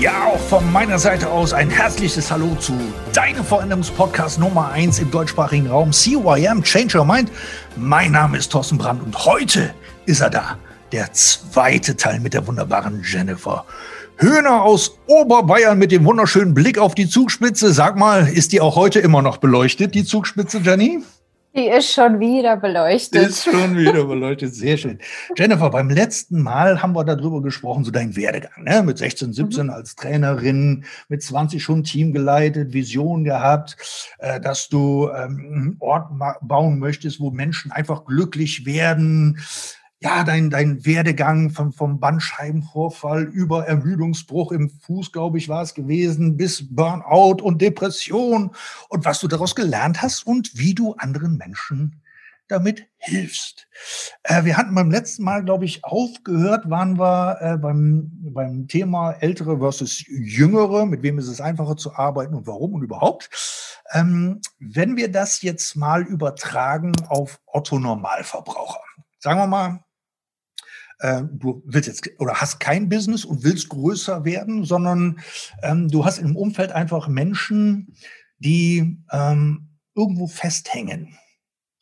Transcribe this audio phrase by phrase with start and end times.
[0.00, 2.72] Ja, auch von meiner Seite aus ein herzliches Hallo zu
[3.12, 7.30] deinem Veränderungspodcast Nummer 1 im deutschsprachigen Raum, CYM Change Your Mind.
[7.76, 9.72] Mein Name ist Thorsten Brandt und heute
[10.04, 10.58] ist er da,
[10.90, 13.64] der zweite Teil mit der wunderbaren Jennifer.
[14.16, 17.72] Höhner aus Oberbayern mit dem wunderschönen Blick auf die Zugspitze.
[17.72, 21.04] Sag mal, ist die auch heute immer noch beleuchtet, die Zugspitze, Jenny?
[21.56, 23.28] Die ist schon wieder beleuchtet.
[23.28, 24.98] Ist schon wieder beleuchtet, sehr schön.
[25.36, 28.82] Jennifer, beim letzten Mal haben wir darüber gesprochen, so dein Werdegang, ne?
[28.82, 29.70] mit 16, 17 mhm.
[29.70, 33.76] als Trainerin, mit 20 schon Team geleitet, Vision gehabt,
[34.18, 39.38] äh, dass du ähm, einen Ort bauen möchtest, wo Menschen einfach glücklich werden,
[40.04, 45.72] ja, dein, dein Werdegang vom, vom Bandscheibenvorfall über Ermüdungsbruch im Fuß, glaube ich, war es
[45.72, 48.50] gewesen, bis Burnout und Depression
[48.90, 52.02] und was du daraus gelernt hast und wie du anderen Menschen
[52.48, 53.66] damit hilfst.
[54.24, 59.12] Äh, wir hatten beim letzten Mal, glaube ich, aufgehört, waren wir äh, beim, beim Thema
[59.12, 63.30] Ältere versus Jüngere, mit wem ist es einfacher zu arbeiten und warum und überhaupt.
[63.94, 68.80] Ähm, wenn wir das jetzt mal übertragen auf Otto Normalverbraucher,
[69.18, 69.80] sagen wir mal,
[70.98, 75.20] äh, du willst jetzt oder hast kein Business und willst größer werden, sondern
[75.62, 77.94] ähm, du hast im Umfeld einfach Menschen,
[78.38, 81.16] die ähm, irgendwo festhängen.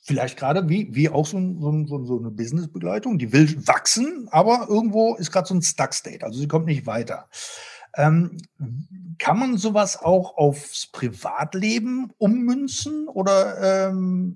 [0.04, 4.66] Vielleicht gerade wie, wie auch so, ein, so, so eine Businessbegleitung, die will wachsen, aber
[4.68, 7.28] irgendwo ist gerade so ein Stuck-State, also sie kommt nicht weiter.
[7.94, 8.38] Ähm,
[9.18, 14.34] kann man sowas auch aufs Privatleben ummünzen oder ähm,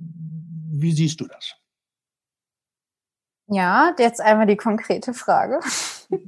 [0.71, 1.57] wie siehst du das?
[3.49, 5.61] Ja, jetzt einmal die konkrete Frage.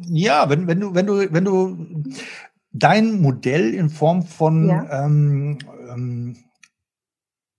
[0.09, 2.03] Ja, wenn, wenn du, wenn du, wenn du
[2.73, 5.05] dein Modell in Form von ja.
[5.05, 5.59] ähm,
[5.89, 6.37] ähm,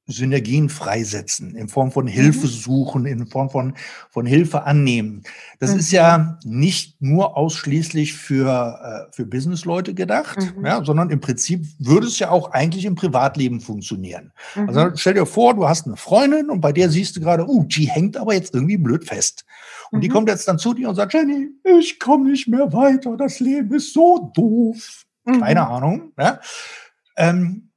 [0.09, 2.51] Synergien freisetzen, in Form von Hilfe mhm.
[2.51, 3.75] suchen, in Form von,
[4.09, 5.23] von Hilfe annehmen.
[5.59, 5.79] Das mhm.
[5.79, 10.65] ist ja nicht nur ausschließlich für, äh, für Businessleute gedacht, mhm.
[10.65, 14.31] ja, sondern im Prinzip würde es ja auch eigentlich im Privatleben funktionieren.
[14.55, 14.91] Also mhm.
[14.95, 17.85] stell dir vor, du hast eine Freundin und bei der siehst du gerade, uh, die
[17.85, 19.45] hängt aber jetzt irgendwie blöd fest.
[19.91, 20.13] Und die mhm.
[20.13, 21.49] kommt jetzt dann zu dir und sagt, Jenny,
[21.79, 25.05] ich komme nicht mehr weiter, das Leben ist so doof.
[25.25, 25.67] Keine mhm.
[25.67, 26.11] Ahnung.
[26.17, 26.39] Ja?
[27.17, 27.68] Ähm,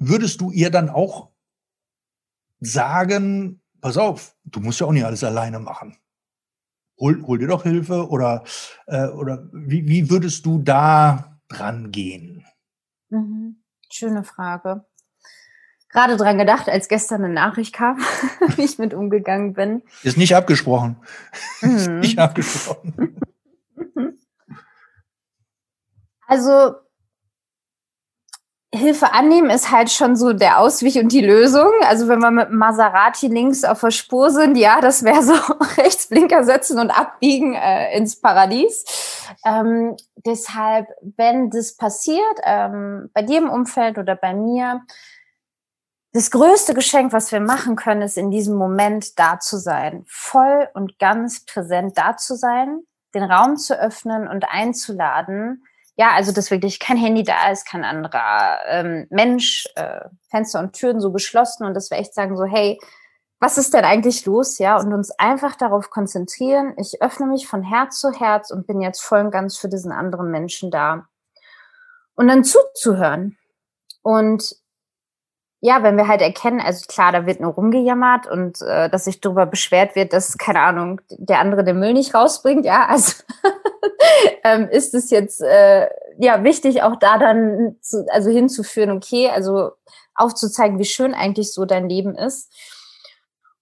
[0.00, 1.30] würdest du ihr dann auch
[2.58, 5.96] sagen, pass auf, du musst ja auch nicht alles alleine machen.
[6.98, 8.44] Hol, hol dir doch Hilfe oder,
[8.86, 12.44] äh, oder wie, wie würdest du da dran gehen?
[13.08, 13.62] Mhm.
[13.90, 14.84] Schöne Frage.
[15.88, 17.98] Gerade dran gedacht, als gestern eine Nachricht kam,
[18.56, 19.82] wie ich mit umgegangen bin.
[20.02, 20.96] Ist nicht abgesprochen.
[21.62, 21.76] Mhm.
[21.76, 23.20] Ist nicht abgesprochen.
[26.30, 26.76] Also
[28.72, 31.70] Hilfe annehmen ist halt schon so der Ausweg und die Lösung.
[31.88, 35.32] Also wenn wir mit Maserati links auf der Spur sind, ja, das wäre so
[35.76, 38.84] rechts Blinker setzen und abbiegen äh, ins Paradies.
[39.44, 40.86] Ähm, deshalb,
[41.16, 44.82] wenn das passiert, ähm, bei dir im Umfeld oder bei mir,
[46.12, 50.68] das größte Geschenk, was wir machen können, ist in diesem Moment da zu sein, voll
[50.74, 52.80] und ganz präsent da zu sein,
[53.14, 55.64] den Raum zu öffnen und einzuladen,
[56.00, 60.00] ja, also dass wirklich kein Handy da ist, kein anderer ähm, Mensch, äh,
[60.30, 62.80] Fenster und Türen so geschlossen und dass wir echt sagen so, hey,
[63.38, 64.78] was ist denn eigentlich los, ja?
[64.78, 69.02] Und uns einfach darauf konzentrieren, ich öffne mich von Herz zu Herz und bin jetzt
[69.02, 71.06] voll und ganz für diesen anderen Menschen da.
[72.14, 73.36] Und dann zuzuhören.
[74.00, 74.56] Und
[75.60, 79.20] ja, wenn wir halt erkennen, also klar, da wird nur rumgejammert und äh, dass sich
[79.20, 83.22] darüber beschwert wird, dass, keine Ahnung, der andere den Müll nicht rausbringt, ja, also
[84.44, 85.88] ähm, ist es jetzt äh,
[86.18, 89.72] ja wichtig, auch da dann zu, also hinzuführen, okay, also
[90.14, 92.52] aufzuzeigen, wie schön eigentlich so dein Leben ist.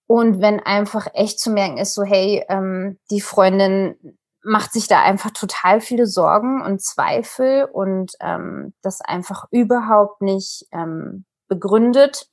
[0.06, 5.02] Und wenn einfach echt zu merken ist, so, hey, ähm, die Freundin macht sich da
[5.02, 12.28] einfach total viele Sorgen und Zweifel und ähm, das einfach überhaupt nicht ähm, begründet,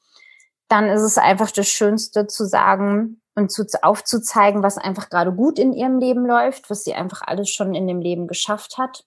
[0.70, 5.60] dann ist es einfach das Schönste zu sagen und zu, aufzuzeigen, was einfach gerade gut
[5.60, 9.06] in ihrem Leben läuft, was sie einfach alles schon in dem Leben geschafft hat.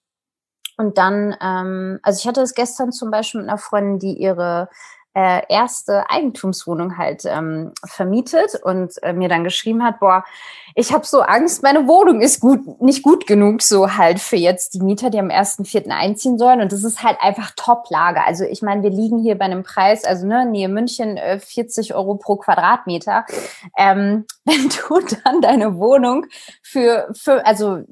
[0.77, 4.69] Und dann, ähm, also ich hatte es gestern zum Beispiel mit einer Freundin, die ihre
[5.15, 10.23] äh, erste Eigentumswohnung halt ähm, vermietet und äh, mir dann geschrieben hat, boah,
[10.75, 14.75] ich habe so Angst, meine Wohnung ist gut, nicht gut genug so halt für jetzt
[14.75, 15.89] die Mieter, die am 1.4.
[15.89, 16.61] einziehen sollen.
[16.61, 18.23] Und das ist halt einfach Top-Lage.
[18.23, 21.95] Also ich meine, wir liegen hier bei einem Preis, also ne, Nähe München, äh, 40
[21.95, 23.25] Euro pro Quadratmeter.
[23.77, 26.27] Ähm, wenn du dann deine Wohnung
[26.61, 27.83] für, für also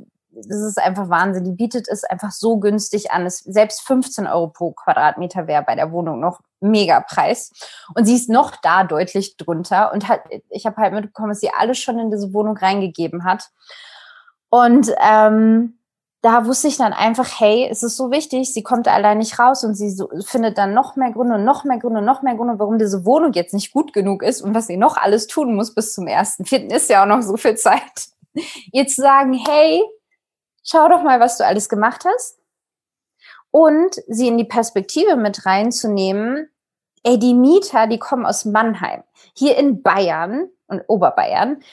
[0.45, 1.44] das ist einfach Wahnsinn.
[1.44, 3.25] Die bietet es einfach so günstig an.
[3.25, 7.51] Es, selbst 15 Euro pro Quadratmeter wäre bei der Wohnung noch mega Preis.
[7.95, 9.92] Und sie ist noch da deutlich drunter.
[9.94, 13.50] Und hat, ich habe halt mitbekommen, dass sie alles schon in diese Wohnung reingegeben hat.
[14.50, 15.80] Und ähm,
[16.22, 19.63] da wusste ich dann einfach, hey, es ist so wichtig, sie kommt allein nicht raus
[19.63, 22.80] und sie so, findet dann noch mehr Gründe noch mehr Gründe noch mehr Gründe, warum
[22.80, 25.94] diese Wohnung jetzt nicht gut genug ist und was sie noch alles tun muss bis
[25.94, 26.45] zum ersten.
[26.45, 28.10] Vierten ist ja auch noch so viel Zeit.
[28.72, 29.84] Jetzt sagen, hey,
[30.67, 32.39] schau doch mal, was du alles gemacht hast.
[33.51, 36.49] Und sie in die Perspektive mit reinzunehmen,
[37.03, 39.03] ey, die Mieter, die kommen aus Mannheim.
[39.35, 41.63] Hier in Bayern und Oberbayern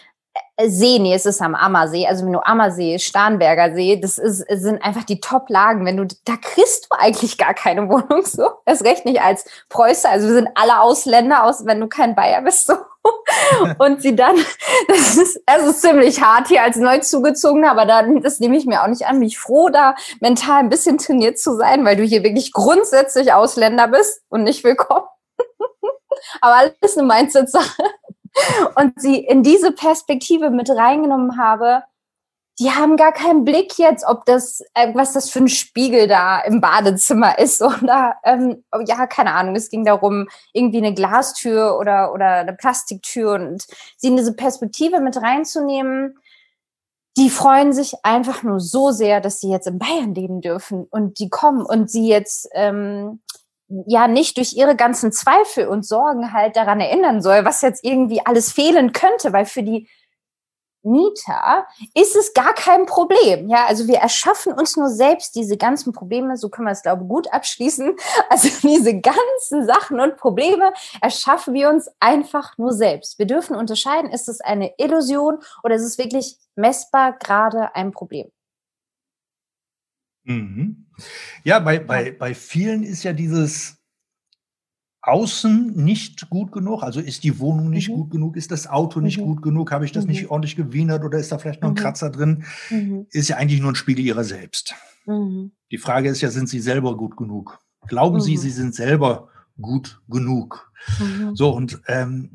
[0.62, 4.80] See, nee, es ist am Ammersee, also wenn du Ammersee, Starnberger See, das ist, sind
[4.84, 5.84] einfach die Top-Lagen.
[5.84, 8.48] Wenn du, da kriegst du eigentlich gar keine Wohnung so.
[8.64, 12.42] Das recht nicht als Preußer, also wir sind alle Ausländer, aus, wenn du kein Bayer
[12.42, 12.74] bist so.
[13.78, 14.36] Und sie dann,
[14.88, 18.64] das ist, es ist ziemlich hart hier als neu zugezogen, aber dann, das nehme ich
[18.64, 19.18] mir auch nicht an.
[19.18, 23.32] Bin ich froh, da mental ein bisschen trainiert zu sein, weil du hier wirklich grundsätzlich
[23.32, 25.06] Ausländer bist und nicht willkommen.
[26.40, 27.82] aber alles eine Mindset-Sache
[28.76, 31.82] und sie in diese Perspektive mit reingenommen habe,
[32.60, 36.40] die haben gar keinen Blick jetzt, ob das, äh, was das für ein Spiegel da
[36.40, 42.12] im Badezimmer ist oder, ähm, ja, keine Ahnung, es ging darum, irgendwie eine Glastür oder,
[42.12, 43.66] oder eine Plastiktür und
[43.96, 46.16] sie in diese Perspektive mit reinzunehmen,
[47.16, 51.18] die freuen sich einfach nur so sehr, dass sie jetzt in Bayern leben dürfen und
[51.18, 53.20] die kommen und sie jetzt ähm,
[53.68, 58.24] ja nicht durch ihre ganzen Zweifel und Sorgen halt daran erinnern soll, was jetzt irgendwie
[58.24, 59.88] alles fehlen könnte, weil für die
[60.84, 63.48] Mieter ist es gar kein Problem.
[63.48, 67.04] Ja, also wir erschaffen uns nur selbst diese ganzen Probleme, so können wir es glaube
[67.04, 67.96] ich gut abschließen.
[68.28, 73.18] Also diese ganzen Sachen und Probleme erschaffen wir uns einfach nur selbst.
[73.18, 78.30] Wir dürfen unterscheiden, ist es eine Illusion oder ist es wirklich messbar gerade ein Problem?
[80.24, 80.86] Mhm.
[81.44, 83.78] Ja, bei, bei, bei vielen ist ja dieses
[85.02, 87.94] Außen nicht gut genug, also ist die Wohnung nicht mhm.
[87.94, 89.24] gut genug, ist das Auto nicht mhm.
[89.24, 90.10] gut genug, habe ich das mhm.
[90.12, 91.78] nicht ordentlich gewienert oder ist da vielleicht noch ein mhm.
[91.78, 93.06] Kratzer drin, mhm.
[93.10, 94.74] ist ja eigentlich nur ein Spiegel ihrer selbst.
[95.04, 95.52] Mhm.
[95.70, 97.58] Die Frage ist ja, sind sie selber gut genug?
[97.86, 99.28] Glauben sie, sie sind selber
[99.60, 100.72] gut genug?
[101.34, 102.30] So, und ähm,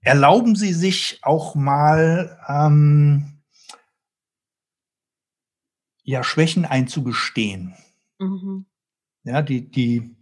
[0.00, 3.39] erlauben sie sich auch mal ähm,
[6.10, 7.74] ja, Schwächen einzugestehen.
[8.18, 8.66] Mhm.
[9.22, 10.16] Ja, die, die,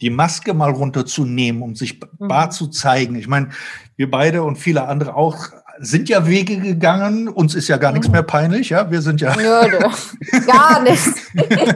[0.00, 2.28] die Maske mal runterzunehmen, um sich mhm.
[2.28, 3.16] bar zu zeigen.
[3.16, 3.48] Ich meine,
[3.96, 7.28] wir beide und viele andere auch sind ja Wege gegangen.
[7.28, 7.98] Uns ist ja gar mhm.
[7.98, 8.90] nichts mehr peinlich, ja.
[8.90, 9.34] Wir sind ja.
[9.34, 9.42] Nö,
[10.46, 11.14] gar nichts.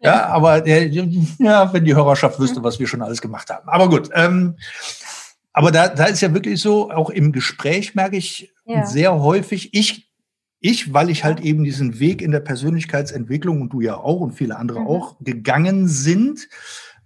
[0.00, 3.68] ja, aber ja, wenn die Hörerschaft wüsste, was wir schon alles gemacht haben.
[3.68, 4.08] Aber gut.
[4.14, 4.56] Ähm,
[5.52, 8.86] aber da, da ist ja wirklich so, auch im Gespräch merke ich ja.
[8.86, 10.07] sehr häufig, ich
[10.60, 14.32] ich, weil ich halt eben diesen Weg in der Persönlichkeitsentwicklung und du ja auch und
[14.32, 14.86] viele andere mhm.
[14.86, 16.48] auch gegangen sind,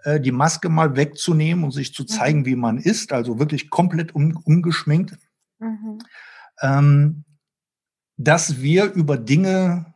[0.05, 2.47] äh, die Maske mal wegzunehmen und sich zu zeigen, mhm.
[2.47, 5.19] wie man ist, also wirklich komplett um, umgeschminkt,
[5.59, 5.99] mhm.
[6.61, 7.25] ähm,
[8.17, 9.93] dass wir über Dinge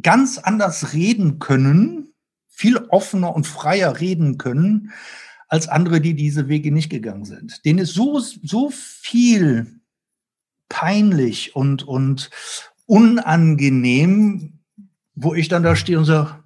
[0.00, 2.14] ganz anders reden können,
[2.48, 4.92] viel offener und freier reden können,
[5.48, 7.64] als andere, die diese Wege nicht gegangen sind.
[7.66, 9.81] Denen ist so, so viel
[10.72, 12.30] peinlich und, und
[12.86, 14.58] unangenehm,
[15.14, 16.42] wo ich dann da stehe und sage,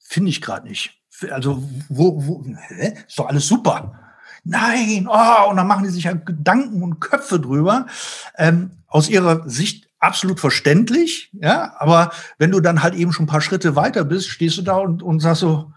[0.00, 1.02] finde ich gerade nicht.
[1.30, 2.94] Also, wo, wo, hä?
[3.06, 4.00] ist doch alles super.
[4.42, 7.86] Nein, oh, und dann machen die sich ja Gedanken und Köpfe drüber.
[8.38, 13.28] Ähm, aus ihrer Sicht absolut verständlich, ja, aber wenn du dann halt eben schon ein
[13.28, 15.73] paar Schritte weiter bist, stehst du da und, und sagst so,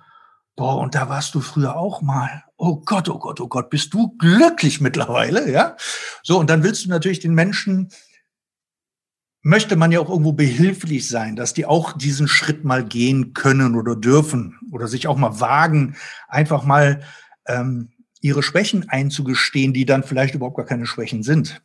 [0.58, 3.94] boah, und da warst du früher auch mal oh Gott, oh Gott, oh Gott, bist
[3.94, 5.78] du glücklich mittlerweile, ja?
[6.24, 7.90] So, und dann willst du natürlich den Menschen,
[9.42, 13.76] möchte man ja auch irgendwo behilflich sein, dass die auch diesen Schritt mal gehen können
[13.76, 15.96] oder dürfen oder sich auch mal wagen,
[16.28, 17.02] einfach mal
[17.46, 21.62] ähm, ihre Schwächen einzugestehen, die dann vielleicht überhaupt gar keine Schwächen sind.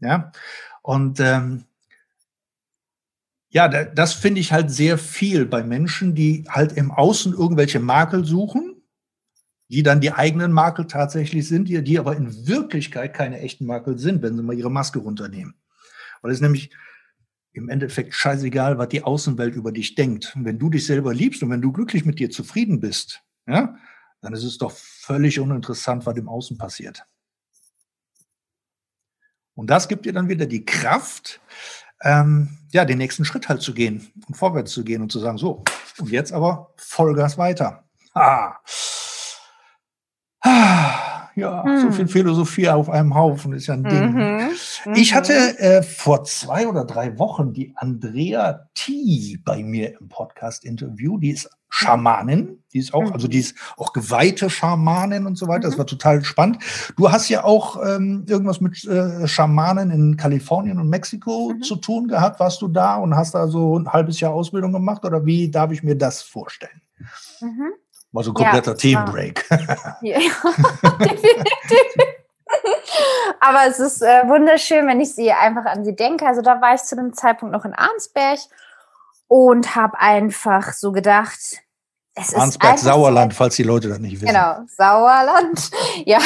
[0.00, 0.30] Ja,
[0.82, 1.64] und ähm,
[3.50, 8.24] ja, das finde ich halt sehr viel bei Menschen, die halt im Außen irgendwelche Makel
[8.24, 8.78] suchen
[9.68, 14.22] die dann die eigenen Makel tatsächlich sind, die, aber in Wirklichkeit keine echten Makel sind,
[14.22, 15.54] wenn sie mal ihre Maske runternehmen.
[16.22, 16.70] Weil es nämlich
[17.52, 20.34] im Endeffekt scheißegal, was die Außenwelt über dich denkt.
[20.34, 23.76] Und wenn du dich selber liebst und wenn du glücklich mit dir zufrieden bist, ja,
[24.20, 27.04] dann ist es doch völlig uninteressant, was im Außen passiert.
[29.54, 31.40] Und das gibt dir dann wieder die Kraft,
[32.02, 35.38] ähm, ja, den nächsten Schritt halt zu gehen und vorwärts zu gehen und zu sagen,
[35.38, 35.64] so,
[35.98, 37.84] und jetzt aber Vollgas weiter.
[38.14, 38.54] Ah.
[40.40, 41.80] Ah, ja, hm.
[41.80, 44.12] so viel Philosophie auf einem Haufen ist ja ein Ding.
[44.12, 44.50] Mhm.
[44.94, 45.64] Ich hatte mhm.
[45.64, 49.38] äh, vor zwei oder drei Wochen die Andrea T.
[49.44, 51.18] bei mir im Podcast-Interview.
[51.18, 55.62] Die ist Schamanin, die ist auch, also die ist auch geweihte Schamanin und so weiter.
[55.62, 55.78] Das mhm.
[55.78, 56.58] war total spannend.
[56.96, 61.62] Du hast ja auch ähm, irgendwas mit äh, Schamanen in Kalifornien und Mexiko mhm.
[61.62, 62.40] zu tun gehabt.
[62.40, 65.70] Warst du da und hast da so ein halbes Jahr Ausbildung gemacht oder wie darf
[65.70, 66.82] ich mir das vorstellen?
[67.40, 67.72] Mhm.
[68.12, 69.44] War so ein kompletter ja, Themenbreak.
[70.02, 70.18] Ja.
[73.40, 76.26] Aber es ist äh, wunderschön, wenn ich sie einfach an sie denke.
[76.26, 78.40] Also da war ich zu dem Zeitpunkt noch in Arnsberg
[79.28, 81.60] und habe einfach so gedacht,
[82.20, 84.26] es Arnsberg, ist Sauerland, falls die Leute das nicht wissen.
[84.26, 85.70] Genau, Sauerland,
[86.04, 86.18] ja,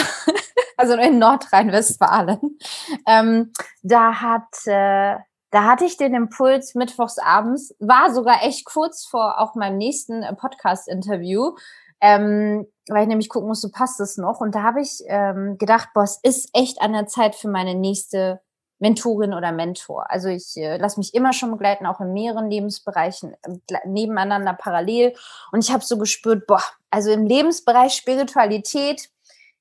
[0.76, 2.58] also in Nordrhein-Westfalen.
[3.06, 5.16] Ähm, da hat, äh,
[5.50, 10.22] da hatte ich den Impuls mittwochs abends, war sogar echt kurz vor auch meinem nächsten
[10.22, 11.54] äh, Podcast-Interview,
[12.00, 14.40] ähm, weil ich nämlich gucken musste, passt es noch?
[14.40, 17.74] Und da habe ich ähm, gedacht, boah, es ist echt an der Zeit für meine
[17.74, 18.40] nächste
[18.82, 20.10] Mentorin oder Mentor.
[20.10, 25.14] Also ich äh, lasse mich immer schon begleiten, auch in mehreren Lebensbereichen äh, nebeneinander parallel.
[25.52, 29.08] Und ich habe so gespürt, boah, also im Lebensbereich Spiritualität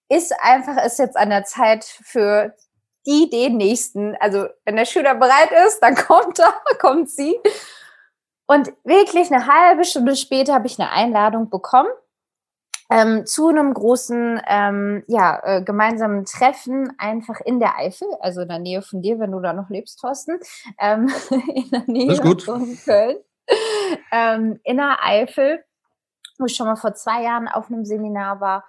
[0.09, 2.55] ist einfach ist jetzt an der Zeit für
[3.05, 4.15] die den nächsten.
[4.15, 7.39] Also wenn der Schüler bereit ist, dann kommt er, kommt sie.
[8.47, 11.91] Und wirklich eine halbe Stunde später habe ich eine Einladung bekommen
[12.91, 18.49] ähm, zu einem großen ähm, ja, äh, gemeinsamen Treffen einfach in der Eifel, also in
[18.49, 20.39] der Nähe von dir, wenn du da noch lebst, Thorsten,
[20.77, 21.09] ähm,
[21.55, 23.17] in der Nähe von Köln,
[24.11, 25.63] ähm, in der Eifel,
[26.37, 28.65] wo ich schon mal vor zwei Jahren auf einem Seminar war.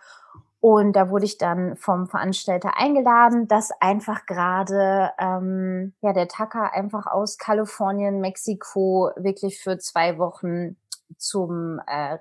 [0.61, 6.73] Und da wurde ich dann vom Veranstalter eingeladen, dass einfach gerade ähm, ja der Tacker
[6.73, 10.76] einfach aus Kalifornien, Mexiko wirklich für zwei Wochen
[11.19, 12.19] zum äh,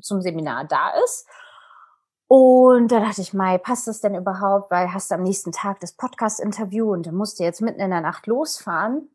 [0.00, 1.26] zum Seminar da ist.
[2.26, 4.70] Und da dachte ich, Mai, passt das denn überhaupt?
[4.70, 7.90] Weil hast du am nächsten Tag das Podcast-Interview und dann musst du jetzt mitten in
[7.90, 9.08] der Nacht losfahren.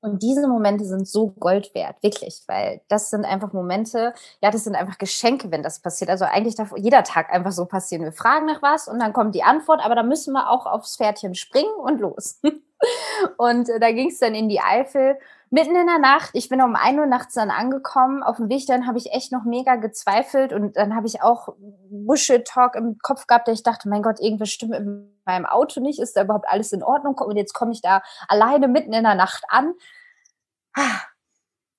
[0.00, 4.62] Und diese Momente sind so Gold wert, wirklich, weil das sind einfach Momente, ja, das
[4.62, 6.08] sind einfach Geschenke, wenn das passiert.
[6.08, 8.04] Also eigentlich darf jeder Tag einfach so passieren.
[8.04, 10.96] Wir fragen nach was und dann kommt die Antwort, aber da müssen wir auch aufs
[10.96, 12.40] Pferdchen springen und los.
[13.38, 15.18] und äh, da ging es dann in die Eifel
[15.50, 18.22] mitten in der Nacht, ich bin um ein Uhr nachts dann angekommen.
[18.22, 21.54] Auf dem Weg dann habe ich echt noch mega gezweifelt und dann habe ich auch
[21.90, 26.00] Bullshit-Talk im Kopf gehabt, der ich dachte, mein Gott, irgendwas stimmt in meinem Auto nicht,
[26.00, 27.18] ist da überhaupt alles in Ordnung?
[27.18, 29.74] Und jetzt komme ich da alleine mitten in der Nacht an.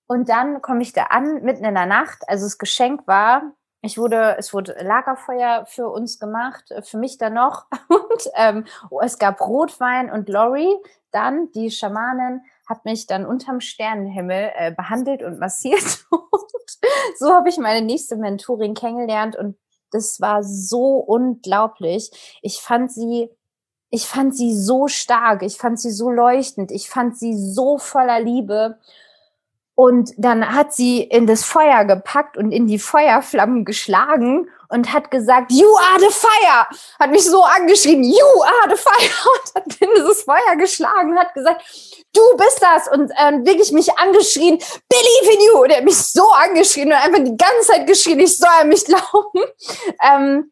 [0.08, 2.24] Und dann komme ich da an, mitten in der Nacht.
[2.28, 7.34] Also das Geschenk war, ich wurde, es wurde Lagerfeuer für uns gemacht, für mich dann
[7.34, 7.68] noch.
[7.88, 10.68] Und ähm, oh, es gab Rotwein und Lori,
[11.12, 16.06] dann die Schamanin hat mich dann unterm Sternenhimmel äh, behandelt und massiert.
[16.12, 16.78] und
[17.18, 19.58] so habe ich meine nächste Mentorin kennengelernt und
[19.92, 22.12] das war so unglaublich.
[22.44, 23.30] Ich fand sie,
[23.90, 28.20] ich fand sie so stark, ich fand sie so leuchtend, ich fand sie so voller
[28.20, 28.78] Liebe.
[29.74, 35.12] Und dann hat sie in das Feuer gepackt und in die Feuerflammen geschlagen und hat
[35.12, 36.68] gesagt, you are the fire.
[37.00, 38.94] Hat mich so angeschrien, you are the fire.
[39.34, 41.62] Und hat in dieses Feuer geschlagen und hat gesagt,
[42.14, 42.88] du bist das.
[42.88, 45.62] Und äh, wirklich mich angeschrien, believe in you.
[45.62, 48.70] Und er hat mich so angeschrien und einfach die ganze Zeit geschrien, ich soll an
[48.70, 49.00] mich glauben.
[50.02, 50.52] Ähm,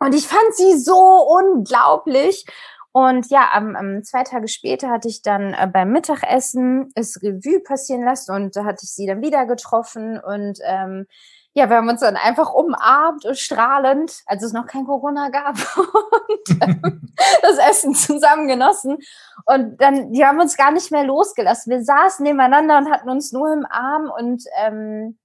[0.00, 2.44] und ich fand sie so unglaublich.
[2.92, 7.60] Und ja, am, am zwei Tage später hatte ich dann äh, beim Mittagessen es Revue
[7.60, 11.06] passieren lassen und da hatte ich sie dann wieder getroffen und ähm,
[11.54, 15.56] ja, wir haben uns dann einfach umarmt und strahlend, als es noch kein Corona gab,
[15.76, 18.98] und ähm, das Essen zusammen genossen.
[19.44, 21.70] Und dann, die haben uns gar nicht mehr losgelassen.
[21.70, 25.18] Wir saßen nebeneinander und hatten uns nur im Arm und ähm,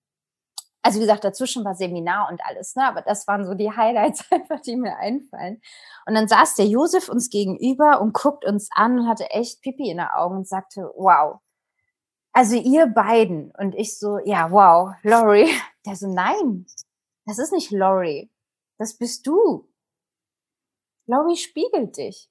[0.87, 2.87] also wie gesagt, dazwischen war Seminar und alles, ne?
[2.87, 5.61] Aber das waren so die Highlights einfach, die mir einfallen.
[6.05, 9.89] Und dann saß der Josef uns gegenüber und guckt uns an und hatte echt Pipi
[9.89, 11.39] in den Augen und sagte, wow,
[12.31, 13.51] also ihr beiden.
[13.57, 15.49] Und ich so, ja, wow, Lori.
[15.87, 16.65] Der so, nein,
[17.25, 18.29] das ist nicht Lori.
[18.77, 19.69] Das bist du.
[21.07, 22.29] Lori spiegelt dich.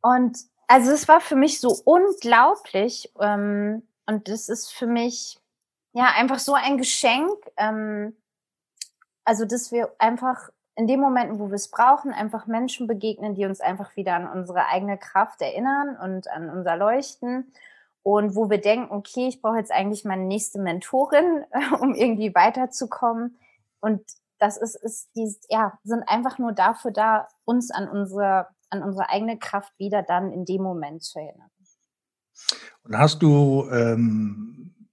[0.00, 3.12] Und also es war für mich so unglaublich.
[3.20, 5.38] Ähm, und das ist für mich
[5.92, 7.30] ja einfach so ein Geschenk.
[7.58, 8.16] Ähm,
[9.24, 13.44] also, dass wir einfach in den Momenten, wo wir es brauchen, einfach Menschen begegnen, die
[13.44, 17.52] uns einfach wieder an unsere eigene Kraft erinnern und an unser Leuchten
[18.04, 21.44] und wo wir denken, okay, ich brauche jetzt eigentlich meine nächste Mentorin,
[21.80, 23.38] um irgendwie weiterzukommen,
[23.80, 24.00] und
[24.38, 29.10] das ist, ist die, ja, sind einfach nur dafür da, uns an unsere, an unsere
[29.10, 31.50] eigene Kraft wieder dann in dem Moment zu erinnern.
[32.82, 34.88] Und hast du ähm,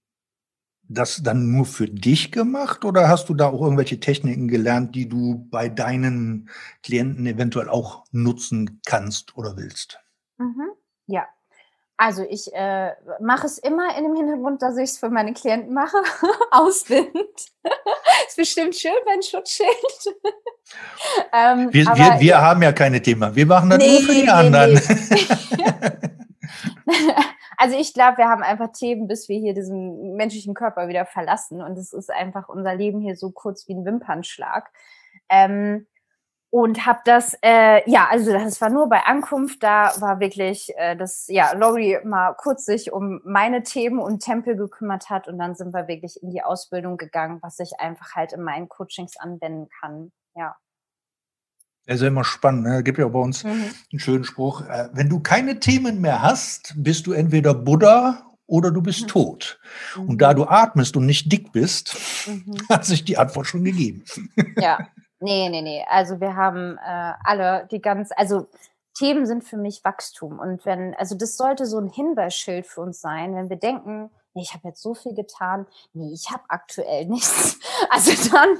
[0.84, 5.08] das dann nur für dich gemacht oder hast du da auch irgendwelche Techniken gelernt, die
[5.08, 6.50] du bei deinen
[6.84, 10.00] Klienten eventuell auch nutzen kannst oder willst?
[10.38, 10.72] Mhm.
[11.08, 11.28] Ja,
[12.02, 15.72] also ich äh, mache es immer in dem Hintergrund, dass ich es für meine Klienten
[15.72, 15.98] mache.
[16.52, 17.08] Ausbild.
[18.28, 19.70] ist bestimmt schön, wenn Schutzschild.
[21.32, 23.36] ähm, wir, wir, wir haben ja keine Themen.
[23.36, 24.74] Wir machen das nee, nur für die nee, anderen.
[24.74, 24.84] Nee.
[27.58, 31.62] also ich glaube, wir haben einfach Themen, bis wir hier diesen menschlichen Körper wieder verlassen.
[31.62, 34.72] Und es ist einfach unser Leben hier so kurz wie ein Wimpernschlag.
[35.30, 35.86] Ähm,
[36.52, 40.98] und habe das, äh, ja, also das war nur bei Ankunft, da war wirklich, äh,
[40.98, 45.56] dass ja Lori mal kurz sich um meine Themen und Tempel gekümmert hat und dann
[45.56, 49.70] sind wir wirklich in die Ausbildung gegangen, was ich einfach halt in meinen Coachings anwenden
[49.80, 50.56] kann, ja.
[51.88, 52.64] Das ist immer spannend.
[52.64, 52.84] Ne?
[52.84, 53.74] Gibt ja bei uns mhm.
[53.92, 54.62] einen schönen Spruch.
[54.62, 59.08] Äh, wenn du keine Themen mehr hast, bist du entweder Buddha oder du bist mhm.
[59.08, 59.60] tot.
[59.96, 60.10] Mhm.
[60.10, 62.58] Und da du atmest und nicht dick bist, mhm.
[62.70, 64.04] hat sich die Antwort schon gegeben.
[64.58, 64.88] Ja,
[65.22, 65.86] Nee, nee, nee.
[65.88, 68.48] Also wir haben äh, alle die ganz, also
[68.96, 70.40] Themen sind für mich Wachstum.
[70.40, 74.42] Und wenn, also das sollte so ein Hinweisschild für uns sein, wenn wir denken, nee,
[74.42, 77.60] ich habe jetzt so viel getan, nee, ich habe aktuell nichts.
[77.90, 78.58] Also dann,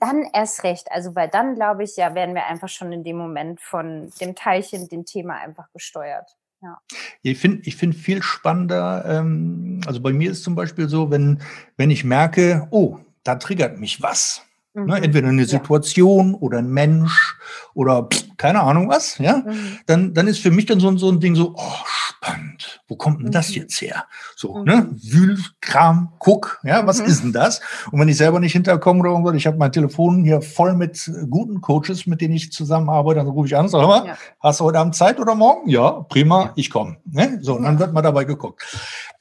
[0.00, 0.92] dann erst recht.
[0.92, 4.34] Also weil dann, glaube ich, ja, werden wir einfach schon in dem Moment von dem
[4.34, 6.36] Teilchen, dem Thema einfach gesteuert.
[6.60, 6.78] Ja.
[7.22, 11.42] Ich finde ich finde viel spannender, ähm, also bei mir ist zum Beispiel so, wenn,
[11.76, 14.42] wenn ich merke, oh, da triggert mich was
[14.74, 14.86] mhm.
[14.86, 16.38] Ne, entweder eine Situation ja.
[16.38, 17.36] oder ein Mensch
[17.74, 19.78] oder pff, keine Ahnung was, ja, mhm.
[19.86, 21.84] dann, dann ist für mich dann so, so ein Ding so, oh,
[22.22, 23.32] spannend, wo kommt denn mhm.
[23.32, 24.04] das jetzt her?
[24.36, 24.64] So, mhm.
[24.64, 27.06] ne, Wühl, Kram, guck, ja, was mhm.
[27.06, 27.60] ist denn das?
[27.90, 31.10] Und wenn ich selber nicht hinterkomme oder irgendwas, ich habe mein Telefon hier voll mit
[31.30, 34.16] guten Coaches, mit denen ich zusammenarbeite, dann rufe ich an, sag mal, ja.
[34.40, 35.68] hast du heute Abend Zeit oder morgen?
[35.68, 36.52] Ja, prima, ja.
[36.56, 36.96] ich komme.
[37.04, 37.38] Ne?
[37.42, 38.62] So, und dann wird mal dabei geguckt.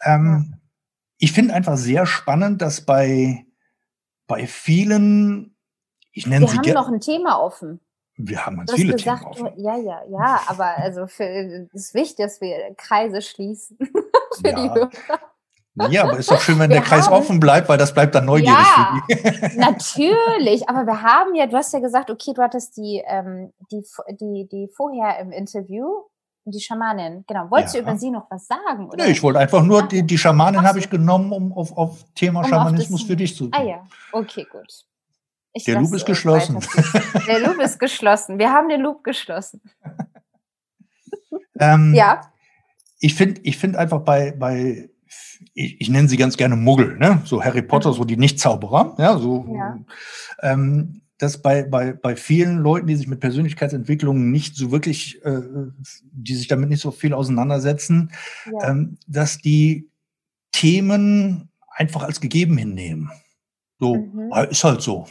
[0.04, 0.56] Ähm,
[1.18, 3.46] ich finde einfach sehr spannend, dass bei
[4.32, 5.56] bei vielen,
[6.12, 6.60] ich nenne wir sie.
[6.64, 7.82] Wir haben noch ein Thema offen.
[8.16, 9.64] Wir haben ganz viele gesagt, Themen offen.
[9.64, 13.78] Ja, ja, ja, aber also für, es ist wichtig, dass wir Kreise schließen
[14.42, 14.56] für ja.
[14.56, 14.90] die Hörer.
[15.90, 18.14] Ja, aber ist doch schön, wenn wir der Kreis haben, offen bleibt, weil das bleibt
[18.14, 19.58] dann neugierig ja, für die.
[19.58, 23.82] natürlich, aber wir haben ja, du hast ja gesagt, okay, du hattest die, ähm, die,
[24.20, 25.88] die, die vorher im Interview
[26.46, 27.50] die Schamanin, genau.
[27.52, 27.82] Wolltest ja.
[27.82, 28.90] du über sie noch was sagen?
[28.90, 29.06] Oder?
[29.06, 32.40] Nee, ich wollte einfach nur, die, die Schamanin habe ich genommen, um auf, auf Thema
[32.42, 33.54] um Schamanismus für dich zu tun.
[33.54, 34.86] Ah ja, okay, gut.
[35.54, 36.60] Ich der Loop ist geschlossen.
[37.28, 38.40] Der Loop ist geschlossen.
[38.40, 39.62] Wir haben den Loop geschlossen.
[41.60, 42.22] ähm, ja.
[43.00, 44.90] Ich finde ich find einfach bei, bei
[45.54, 47.22] ich, ich nenne sie ganz gerne Muggel, ne?
[47.26, 47.94] so Harry Potter, mhm.
[47.96, 49.78] so die Nicht-Zauberer, ja, so, ja.
[50.42, 55.42] Ähm, dass bei, bei, bei vielen Leuten, die sich mit Persönlichkeitsentwicklung nicht so wirklich, äh,
[56.02, 58.12] die sich damit nicht so viel auseinandersetzen,
[58.52, 58.72] ja.
[58.72, 59.88] ähm, dass die
[60.52, 63.12] Themen einfach als gegeben hinnehmen.
[63.80, 64.32] So, mhm.
[64.50, 65.08] ist halt so.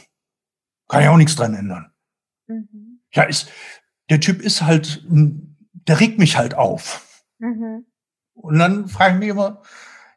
[0.89, 1.93] Kann ja auch nichts dran ändern.
[2.47, 2.99] Mhm.
[3.13, 3.49] Ja, ist,
[4.09, 7.23] der Typ ist halt, der regt mich halt auf.
[7.39, 7.85] Mhm.
[8.33, 9.61] Und dann frage ich mich immer,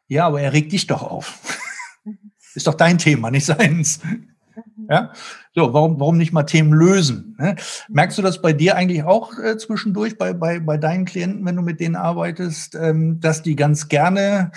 [0.07, 1.57] ja, aber er regt dich doch auf.
[2.03, 2.33] Mhm.
[2.53, 4.01] ist doch dein Thema, nicht seins.
[4.89, 5.11] Ja?
[5.53, 7.35] So, warum, warum nicht mal Themen lösen?
[7.39, 7.55] Ne?
[7.89, 11.55] Merkst du das bei dir eigentlich auch äh, zwischendurch, bei, bei, bei deinen Klienten, wenn
[11.55, 14.51] du mit denen arbeitest, ähm, dass die ganz gerne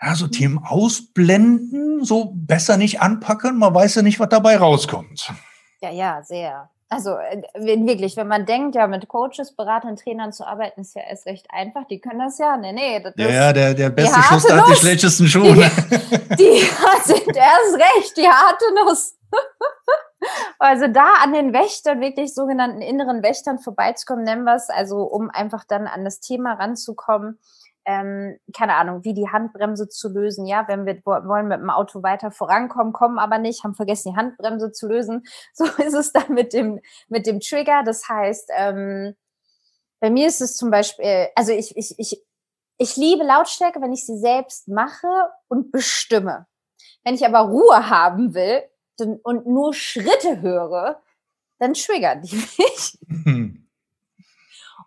[0.00, 5.32] ja, so Themen ausblenden, so besser nicht anpacken, man weiß ja nicht, was dabei rauskommt.
[5.80, 6.70] Ja, ja, sehr.
[6.88, 11.02] Also äh, wirklich, wenn man denkt, ja, mit Coaches, Beratern, Trainern zu arbeiten, ist ja
[11.02, 11.84] erst recht einfach.
[11.88, 12.56] Die können das ja.
[12.56, 13.00] Nee, nee.
[13.00, 15.54] Das ja, ja, der, der beste Schuss hat die schlechtesten Schuhe.
[15.54, 16.60] Die, die
[17.04, 19.16] sind erst recht, die harte Nuss.
[20.60, 25.28] also da an den Wächtern, wirklich sogenannten inneren Wächtern vorbeizukommen, nennen wir es, also um
[25.30, 27.38] einfach dann an das Thema ranzukommen
[27.86, 30.44] ähm, keine Ahnung, wie die Handbremse zu lösen.
[30.44, 34.18] Ja, wenn wir wollen mit dem Auto weiter vorankommen, kommen aber nicht, haben vergessen, die
[34.18, 35.24] Handbremse zu lösen.
[35.54, 37.82] So ist es dann mit dem, mit dem Trigger.
[37.84, 39.14] Das heißt, ähm,
[40.00, 42.22] bei mir ist es zum Beispiel, also ich, ich, ich,
[42.76, 45.08] ich liebe Lautstärke, wenn ich sie selbst mache
[45.48, 46.46] und bestimme.
[47.04, 48.62] Wenn ich aber Ruhe haben will
[49.22, 51.00] und nur Schritte höre,
[51.58, 52.98] dann triggern die mich.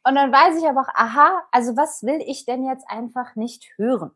[0.04, 3.78] Und dann weiß ich aber auch, aha, also was will ich denn jetzt einfach nicht
[3.78, 4.12] hören?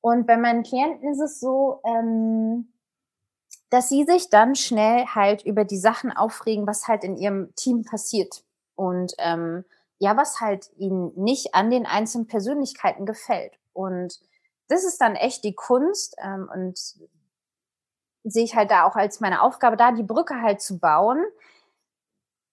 [0.00, 2.72] Und bei meinen Klienten ist es so, ähm,
[3.70, 7.84] dass sie sich dann schnell halt über die Sachen aufregen, was halt in ihrem Team
[7.84, 8.44] passiert.
[8.74, 9.64] Und ähm,
[9.98, 13.58] ja, was halt ihnen nicht an den einzelnen Persönlichkeiten gefällt.
[13.72, 14.20] Und
[14.68, 16.16] das ist dann echt die Kunst.
[16.22, 16.78] Ähm, und
[18.24, 21.22] sehe ich halt da auch als meine Aufgabe, da die Brücke halt zu bauen.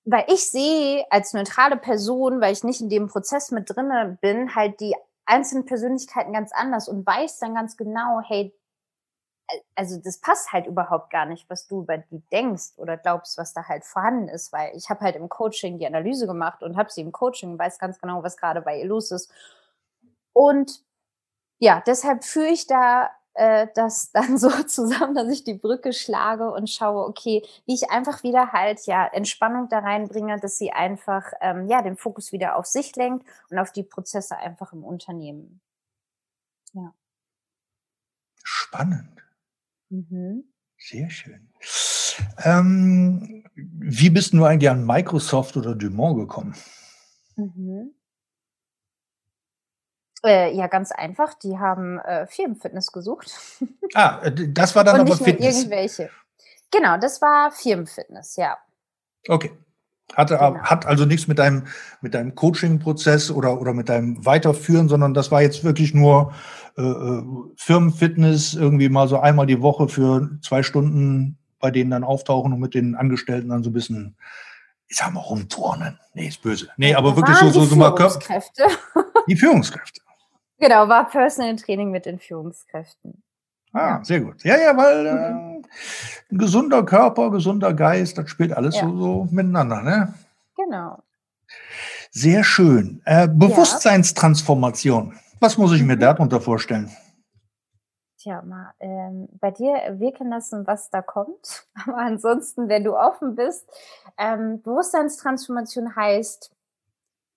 [0.06, 4.56] Weil ich sehe als neutrale Person, weil ich nicht in dem Prozess mit drinne bin,
[4.56, 8.54] halt die einzelnen Persönlichkeiten ganz anders und weiß dann ganz genau, hey,
[9.76, 13.54] also das passt halt überhaupt gar nicht, was du über die denkst oder glaubst, was
[13.54, 16.92] da halt vorhanden ist, weil ich habe halt im Coaching die Analyse gemacht und habe
[16.92, 19.32] sie im Coaching, weiß ganz genau, was gerade bei ihr los ist.
[20.34, 20.84] Und
[21.60, 26.52] ja, deshalb führe ich da äh, das dann so zusammen, dass ich die Brücke schlage
[26.52, 31.32] und schaue, okay, wie ich einfach wieder halt ja Entspannung da reinbringe, dass sie einfach
[31.42, 35.62] ähm, ja den Fokus wieder auf sich lenkt und auf die Prozesse einfach im Unternehmen.
[36.74, 36.94] Ja.
[38.44, 39.24] Spannend.
[39.90, 40.46] Mhm.
[40.78, 41.50] Sehr schön.
[42.44, 46.56] Ähm, wie bist du eigentlich an Microsoft oder Dumont gekommen?
[47.36, 47.94] Mhm.
[50.24, 51.34] Äh, ja, ganz einfach.
[51.36, 53.32] Die haben äh, Firmenfitness gesucht.
[53.94, 55.58] Ah, äh, das war dann Und aber nicht Fitness.
[55.58, 56.10] irgendwelche.
[56.72, 58.58] Genau, das war Firmenfitness, ja.
[59.28, 59.52] Okay.
[60.16, 60.58] Hatte, Genau.
[60.60, 61.68] Hat also nichts mit deinem,
[62.02, 66.34] mit deinem Coaching-Prozess oder, oder mit deinem Weiterführen, sondern das war jetzt wirklich nur
[66.78, 67.24] äh, äh,
[67.58, 72.60] Firmenfitness, irgendwie mal so einmal die Woche für zwei Stunden bei denen dann auftauchen und
[72.60, 74.16] mit den Angestellten dann so ein bisschen,
[74.88, 76.00] ich sag mal, rumturnen.
[76.14, 76.70] Nee, ist böse.
[76.76, 78.64] Nee, aber wirklich so, so, die so mal Körper, Führungskräfte.
[79.28, 80.02] die Führungskräfte.
[80.62, 83.24] Genau, war Personal Training mit den Führungskräften.
[83.74, 84.04] Ah, Ja.
[84.04, 84.44] sehr gut.
[84.44, 85.12] Ja, ja, weil äh,
[86.32, 88.88] ein gesunder Körper, gesunder Geist, das spielt alles Ja.
[88.88, 90.14] so, so miteinander, ne?
[90.56, 91.02] Genau.
[92.12, 93.02] Sehr schön.
[93.06, 95.18] Äh, Bewusstseinstransformation.
[95.40, 96.02] Was muss ich mir Mhm.
[96.02, 96.92] darunter vorstellen?
[98.20, 101.66] Tja, mal ähm, bei dir wirken lassen, was da kommt.
[101.88, 103.68] Aber ansonsten, wenn du offen bist,
[104.20, 106.52] ähm, Bewusstseinstransformation heißt,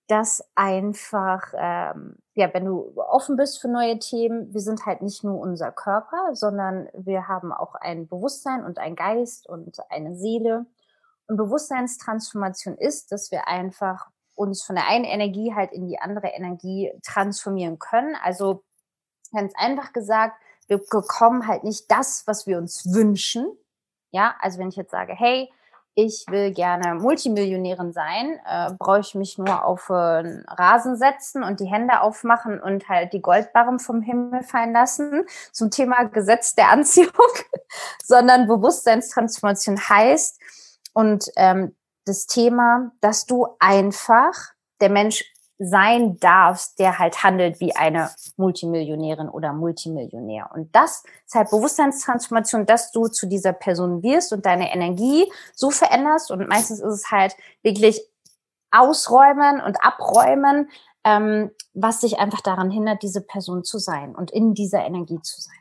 [0.07, 5.23] dass einfach, ähm, ja, wenn du offen bist für neue Themen, wir sind halt nicht
[5.23, 10.65] nur unser Körper, sondern wir haben auch ein Bewusstsein und ein Geist und eine Seele.
[11.27, 16.27] Und Bewusstseinstransformation ist, dass wir einfach uns von der einen Energie halt in die andere
[16.27, 18.15] Energie transformieren können.
[18.21, 18.63] Also
[19.33, 23.47] ganz einfach gesagt, wir bekommen halt nicht das, was wir uns wünschen.
[24.11, 25.51] Ja, also wenn ich jetzt sage, hey,
[25.95, 31.61] ich will gerne Multimillionärin sein, äh, brauche ich mich nur auf einen Rasen setzen und
[31.61, 36.69] die Hände aufmachen und halt die Goldbarren vom Himmel fallen lassen zum Thema Gesetz der
[36.69, 37.13] Anziehung,
[38.03, 40.39] sondern Bewusstseinstransformation heißt
[40.93, 44.33] und ähm, das Thema, dass du einfach
[44.81, 45.23] der Mensch
[45.57, 50.49] sein darfst, der halt handelt wie eine Multimillionärin oder Multimillionär.
[50.53, 55.71] Und das ist halt Bewusstseinstransformation, dass du zu dieser Person wirst und deine Energie so
[55.71, 56.29] veränderst.
[56.31, 58.01] Und meistens ist es halt wirklich
[58.71, 60.69] ausräumen und abräumen,
[61.05, 65.39] ähm, was dich einfach daran hindert, diese Person zu sein und in dieser Energie zu
[65.39, 65.55] sein.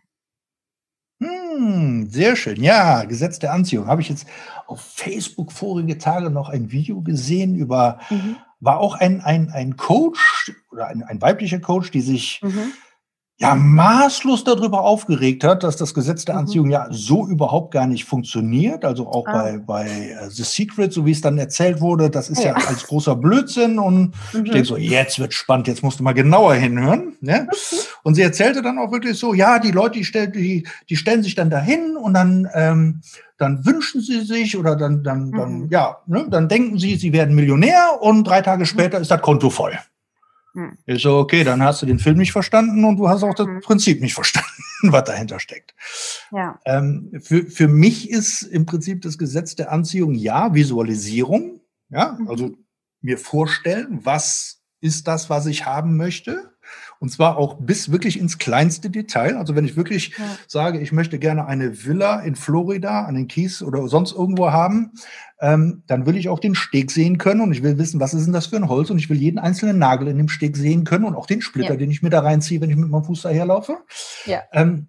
[1.23, 2.61] Hm, sehr schön.
[2.63, 3.87] Ja, Gesetz der Anziehung.
[3.87, 4.27] Habe ich jetzt
[4.67, 8.37] auf Facebook vorige Tage noch ein Video gesehen über, Mhm.
[8.65, 12.73] War auch ein, ein, ein Coach oder ein, ein weiblicher Coach, die sich Mhm.
[13.37, 16.41] ja maßlos darüber aufgeregt hat, dass das Gesetz der Mhm.
[16.41, 18.85] Anziehung ja so überhaupt gar nicht funktioniert.
[18.85, 19.33] Also auch Ah.
[19.33, 22.67] bei, bei äh, The Secret, so wie es dann erzählt wurde, das ist ja, Ja.
[22.69, 23.79] als großer Blödsinn.
[23.81, 24.65] Und ich denke Mhm.
[24.65, 27.17] so, jetzt wird spannend, jetzt musst du mal genauer hinhören.
[27.21, 27.49] Ne?
[28.05, 31.23] Und sie erzählte dann auch wirklich so, ja, die Leute, die, stell, die, die stellen
[31.25, 33.01] sich dann dahin und dann, ähm,
[33.39, 35.69] dann wünschen sie sich oder dann, dann, dann, Mhm.
[35.71, 39.51] ja, ne, dann denken sie, sie werden Millionär und drei Tage später ist das Konto
[39.51, 39.79] voll.
[40.55, 40.79] Mhm.
[40.87, 43.47] Ich so, okay, dann hast du den Film nicht verstanden und du hast auch das
[43.47, 43.61] Mhm.
[43.61, 44.49] Prinzip nicht verstanden,
[44.83, 45.75] was dahinter steckt.
[46.31, 46.59] Ja.
[46.65, 51.61] Ähm, für, für mich ist im Prinzip das Gesetz der Anziehung ja Visualisierung.
[51.89, 52.29] Ja, Mhm.
[52.29, 52.51] also
[53.01, 56.54] mir vorstellen, was ist das, was ich haben möchte.
[57.05, 59.37] Und zwar auch bis wirklich ins kleinste Detail.
[59.37, 60.25] Also wenn ich wirklich Ja.
[60.49, 64.93] sage, ich möchte gerne eine Villa in Florida an den Kies oder sonst irgendwo haben,
[65.39, 68.25] ähm, dann will ich auch den Steg sehen können und ich will wissen, was ist
[68.25, 70.85] denn das für ein Holz und ich will jeden einzelnen Nagel in dem Steg sehen
[70.85, 71.77] können und auch den Splitter, Ja.
[71.77, 73.77] den ich mir da reinziehe, wenn ich mit meinem Fuß daherlaufe.
[74.25, 74.41] Ja.
[74.55, 74.87] Ähm,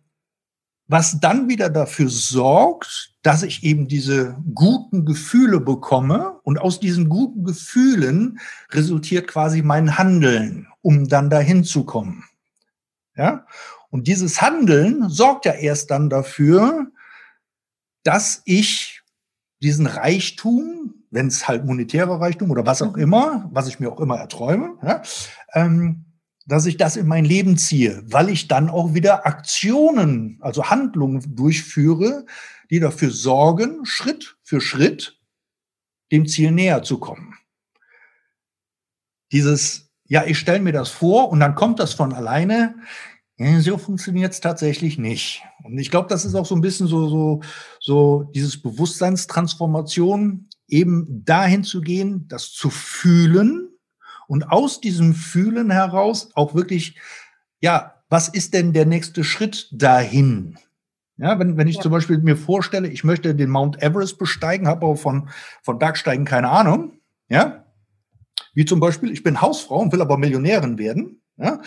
[0.88, 7.10] was dann wieder dafür sorgt, dass ich eben diese guten Gefühle bekomme und aus diesen
[7.10, 8.40] guten Gefühlen
[8.72, 12.26] resultiert quasi mein Handeln, um dann dahin zu kommen.
[13.16, 13.48] Ja?
[13.90, 16.92] Und dieses Handeln sorgt ja erst dann dafür,
[18.04, 19.02] dass ich
[19.64, 23.02] diesen Reichtum, wenn es halt monetärer Reichtum oder was auch Mhm.
[23.02, 25.02] immer, was ich mir auch immer erträume, ja,
[25.54, 26.06] ähm,
[26.46, 31.36] dass ich das in mein Leben ziehe, weil ich dann auch wieder Aktionen, also Handlungen
[31.36, 32.28] durchführe,
[32.70, 35.20] die dafür sorgen, Schritt für Schritt
[36.12, 37.34] dem Ziel näher zu kommen.
[39.32, 42.76] Dieses, ja, ich stelle mir das vor und dann kommt das von alleine,
[43.60, 45.44] So funktioniert es tatsächlich nicht.
[45.64, 47.42] Und ich glaube, das ist auch so ein bisschen so, so,
[47.82, 53.70] so dieses Bewusstseinstransformation, eben dahin zu gehen, das zu fühlen
[54.28, 56.98] und aus diesem Fühlen heraus auch wirklich,
[57.60, 60.58] ja, was ist denn der nächste Schritt dahin?
[61.18, 61.82] Ja, wenn, wenn ich ja.
[61.82, 65.30] zum Beispiel mir vorstelle, ich möchte den Mount Everest besteigen, habe aber von,
[65.62, 67.65] von Bergsteigen keine Ahnung, ja,
[68.56, 71.62] wie zum Beispiel, ich bin Hausfrau und will aber Millionärin werden, ja,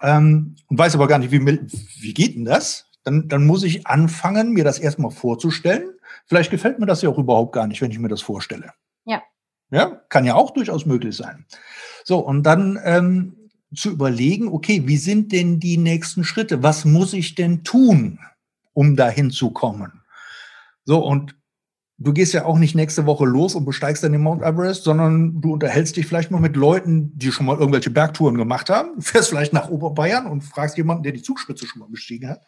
[0.00, 2.86] ähm, und weiß aber gar nicht, wie, wie geht denn das?
[3.04, 5.90] Dann, dann muss ich anfangen, mir das erstmal vorzustellen.
[6.26, 8.72] Vielleicht gefällt mir das ja auch überhaupt gar nicht, wenn ich mir das vorstelle.
[9.04, 9.22] Ja.
[9.70, 11.44] Ja, kann ja auch durchaus möglich sein.
[12.04, 16.62] So, und dann ähm, zu überlegen, okay, wie sind denn die nächsten Schritte?
[16.62, 18.18] Was muss ich denn tun,
[18.72, 20.02] um dahin zu kommen?
[20.84, 21.37] So, und
[21.98, 25.40] du gehst ja auch nicht nächste Woche los und besteigst dann den Mount Everest, sondern
[25.40, 29.30] du unterhältst dich vielleicht mal mit Leuten, die schon mal irgendwelche Bergtouren gemacht haben, fährst
[29.30, 32.42] vielleicht nach Oberbayern und fragst jemanden, der die Zugspitze schon mal bestiegen hat.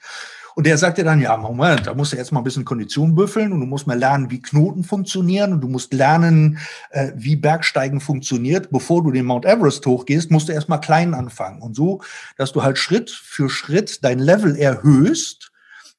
[0.54, 3.14] Und der sagt dir dann, ja, Moment, da musst du jetzt mal ein bisschen Kondition
[3.14, 6.58] büffeln und du musst mal lernen, wie Knoten funktionieren und du musst lernen,
[6.90, 8.70] äh, wie Bergsteigen funktioniert.
[8.70, 11.62] Bevor du den Mount Everest hochgehst, musst du erstmal klein anfangen.
[11.62, 12.02] Und so,
[12.36, 15.49] dass du halt Schritt für Schritt dein Level erhöhst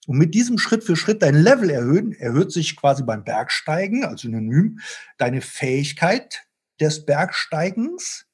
[0.07, 4.21] und mit diesem Schritt für Schritt dein Level erhöhen, erhöht sich quasi beim Bergsteigen, als
[4.21, 4.79] Synonym,
[5.17, 6.43] deine Fähigkeit
[6.79, 8.25] des Bergsteigens.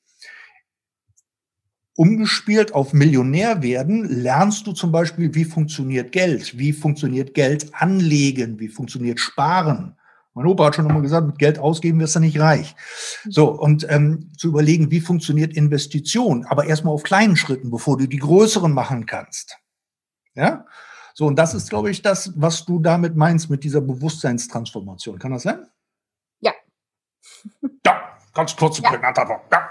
[1.95, 8.59] Umgespielt auf Millionär werden, lernst du zum Beispiel, wie funktioniert Geld, wie funktioniert Geld anlegen,
[8.59, 9.97] wie funktioniert Sparen.
[10.35, 12.75] Mein Opa hat schon immer gesagt, mit Geld ausgeben wirst du nicht reich.
[13.27, 18.05] So, und ähm, zu überlegen, wie funktioniert Investition, aber erstmal auf kleinen Schritten, bevor du
[18.05, 19.57] die größeren machen kannst.
[20.35, 20.65] Ja?
[21.17, 25.17] So, und das ist, glaube ich, das, was du damit meinst mit dieser Bewusstseinstransformation.
[25.17, 25.67] Kann das sein?
[26.39, 26.53] Ja.
[27.83, 28.91] Ja, ganz kurz und ja.
[28.91, 29.41] prägnant aber.
[29.51, 29.69] Ja.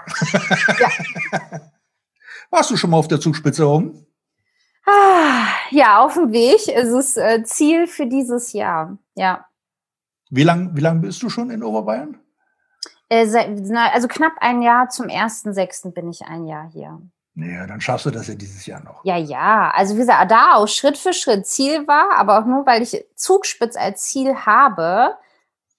[0.79, 1.61] ja.
[2.49, 4.05] Warst du schon mal auf der Zugspitze oben?
[4.85, 6.67] Ah, ja, auf dem Weg.
[6.67, 8.97] Es ist äh, Ziel für dieses Jahr.
[9.15, 9.45] Ja.
[10.29, 12.19] Wie lange wie lang bist du schon in Oberbayern?
[13.07, 14.89] Äh, also knapp ein Jahr.
[14.89, 15.93] Zum 1.6.
[15.93, 17.01] bin ich ein Jahr hier.
[17.39, 19.05] Naja, dann schaffst du das ja dieses Jahr noch.
[19.05, 19.69] Ja, ja.
[19.75, 23.05] Also wie gesagt, da auch Schritt für Schritt Ziel war, aber auch nur, weil ich
[23.15, 25.15] Zugspitz als Ziel habe,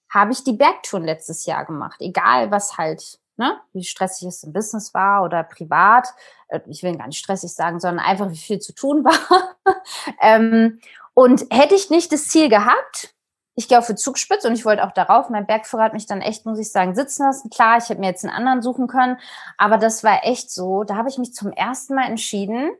[0.09, 1.99] habe ich die Bergtouren letztes Jahr gemacht.
[1.99, 6.07] Egal, was halt, ne, wie stressig es im Business war oder privat.
[6.47, 9.57] Äh, ich will gar nicht stressig sagen, sondern einfach, wie viel zu tun war.
[10.21, 10.79] ähm,
[11.13, 13.13] und hätte ich nicht das Ziel gehabt,
[13.59, 15.29] ich gehe auf die Zugspitze und ich wollte auch darauf.
[15.29, 17.49] Mein Bergführer hat mich dann echt, muss ich sagen, sitzen lassen.
[17.49, 19.17] Klar, ich hätte mir jetzt einen anderen suchen können,
[19.57, 20.85] aber das war echt so.
[20.85, 22.71] Da habe ich mich zum ersten Mal entschieden,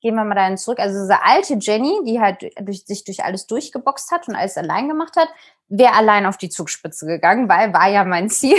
[0.00, 0.80] gehen wir mal dahin zurück.
[0.80, 4.88] Also diese alte Jenny, die halt durch, sich durch alles durchgeboxt hat und alles allein
[4.88, 5.28] gemacht hat,
[5.68, 8.58] wäre allein auf die Zugspitze gegangen, weil war ja mein Ziel.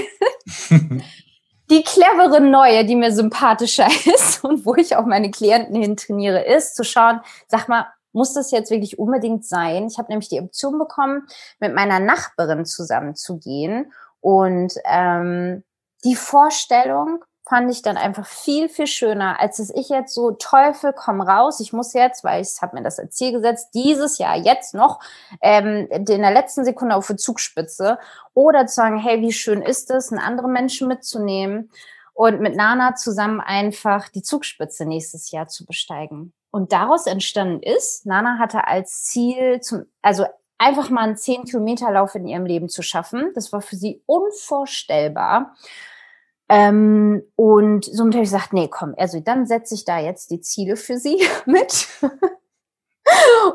[1.69, 6.45] die clevere Neue, die mir sympathischer ist und wo ich auch meine Klienten hin trainiere,
[6.45, 9.87] ist zu schauen, sag mal, muss das jetzt wirklich unbedingt sein?
[9.87, 11.27] Ich habe nämlich die Option bekommen,
[11.59, 13.91] mit meiner Nachbarin zusammen zu gehen.
[14.21, 15.63] Und ähm,
[16.03, 20.93] die Vorstellung fand ich dann einfach viel, viel schöner, als dass ich jetzt so, Teufel,
[20.93, 24.35] komm raus, ich muss jetzt, weil ich habe mir das als Ziel gesetzt, dieses Jahr
[24.35, 24.99] jetzt noch
[25.41, 27.99] ähm, in der letzten Sekunde auf die Zugspitze
[28.33, 31.69] oder zu sagen, hey, wie schön ist es, einen anderen Menschen mitzunehmen
[32.13, 36.33] und mit Nana zusammen einfach die Zugspitze nächstes Jahr zu besteigen.
[36.55, 40.23] Und daraus entstanden ist, Nana hatte als Ziel zum, also
[40.57, 43.31] einfach mal einen 10 Kilometer Lauf in ihrem Leben zu schaffen.
[43.35, 45.53] Das war für sie unvorstellbar.
[46.47, 50.39] Ähm, und somit habe ich gesagt, nee, komm, also dann setze ich da jetzt die
[50.39, 51.89] Ziele für sie mit.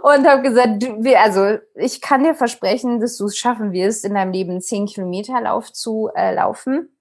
[0.03, 4.13] und habe gesagt, du, also ich kann dir versprechen, dass du es schaffen wirst, in
[4.13, 6.95] deinem Leben 10 Kilometer Lauf zu äh, laufen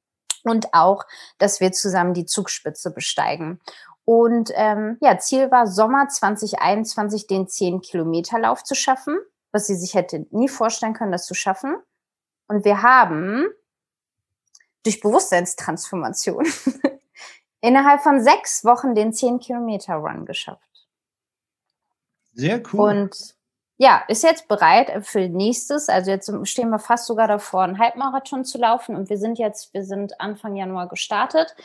[0.44, 1.04] und auch,
[1.38, 3.60] dass wir zusammen die Zugspitze besteigen.
[4.10, 9.20] Und ähm, ja, Ziel war Sommer 2021 den 10-Kilometer-Lauf zu schaffen,
[9.52, 11.78] was sie sich hätte nie vorstellen können, das zu schaffen.
[12.48, 13.46] Und wir haben
[14.82, 16.48] durch Bewusstseinstransformation
[17.62, 20.88] innerhalb von sechs Wochen den 10-Kilometer-Run geschafft.
[22.34, 22.80] Sehr cool.
[22.80, 23.36] Und
[23.78, 25.88] ja, ist jetzt bereit für nächstes.
[25.88, 28.96] Also jetzt stehen wir fast sogar davor, einen Halbmarathon zu laufen.
[28.96, 31.56] Und wir sind jetzt, wir sind Anfang Januar gestartet.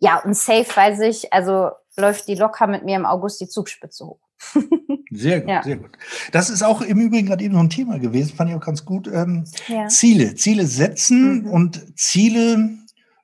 [0.00, 4.06] Ja, und safe weiß ich, also läuft die locker mit mir im August die Zugspitze
[4.06, 4.20] hoch.
[5.10, 5.62] Sehr gut, ja.
[5.62, 5.90] sehr gut.
[6.32, 8.84] Das ist auch im Übrigen gerade eben so ein Thema gewesen, fand ich auch ganz
[8.84, 9.08] gut.
[9.08, 9.88] Ähm, ja.
[9.88, 11.50] Ziele, Ziele setzen mhm.
[11.50, 12.68] und Ziele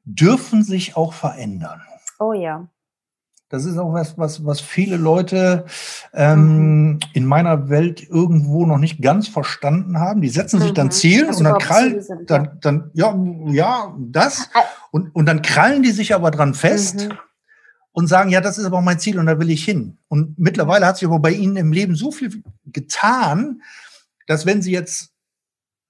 [0.04, 1.82] dürfen sich auch verändern.
[2.18, 2.66] Oh ja.
[3.48, 5.66] Das ist auch was, was, was viele Leute
[6.14, 7.00] ähm, mhm.
[7.12, 10.20] in meiner Welt irgendwo noch nicht ganz verstanden haben.
[10.20, 10.92] Die setzen sich dann mhm.
[10.92, 13.14] Ziel und dann krallen, sind, dann, dann, ja,
[13.46, 14.48] ja, das.
[14.90, 17.08] Und, und dann krallen die sich aber dran fest.
[17.08, 17.18] Mhm
[17.96, 19.98] und sagen, ja, das ist aber auch mein Ziel und da will ich hin.
[20.08, 23.62] Und mittlerweile hat sich aber bei Ihnen im Leben so viel getan,
[24.26, 25.14] dass wenn Sie jetzt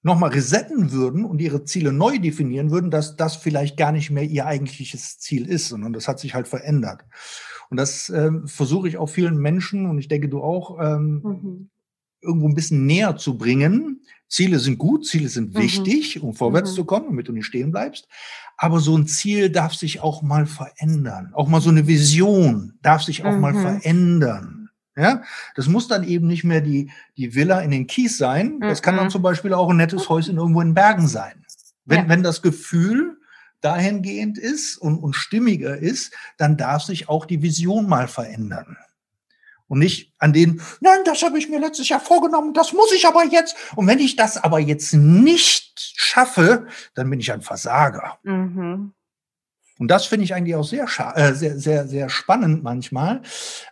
[0.02, 4.24] nochmal resetten würden und ihre Ziele neu definieren würden, dass das vielleicht gar nicht mehr
[4.24, 7.06] ihr eigentliches Ziel ist, sondern das hat sich halt verändert.
[7.70, 11.70] Und das ähm, versuche ich auch vielen Menschen, und ich denke du auch, ähm, mhm.
[12.20, 14.03] irgendwo ein bisschen näher zu bringen.
[14.29, 15.59] Ziele sind gut, Ziele sind mhm.
[15.59, 16.74] wichtig, um vorwärts mhm.
[16.74, 18.09] zu kommen, damit du nicht stehen bleibst.
[18.57, 21.33] Aber so ein Ziel darf sich auch mal verändern.
[21.35, 23.62] Auch mal so eine Vision darf sich auch mal mhm.
[23.62, 24.64] verändern.
[24.96, 25.22] Ja,
[25.57, 28.61] das muss dann eben nicht mehr die, die Villa in den Kies sein.
[28.61, 31.44] Das kann dann zum Beispiel auch ein nettes Häuschen irgendwo in Bergen sein.
[31.85, 32.09] Wenn, ja.
[32.09, 33.18] wenn das Gefühl
[33.64, 38.77] dahingehend ist und, und stimmiger ist, dann darf sich auch die Vision mal verändern.
[39.66, 43.07] Und nicht an den, nein, das habe ich mir letztes Jahr vorgenommen, das muss ich
[43.07, 43.57] aber jetzt.
[43.77, 48.18] Und wenn ich das aber jetzt nicht schaffe, dann bin ich ein Versager.
[48.22, 48.92] Mhm.
[49.79, 53.22] Und das finde ich eigentlich auch sehr, äh, sehr, sehr, sehr spannend manchmal.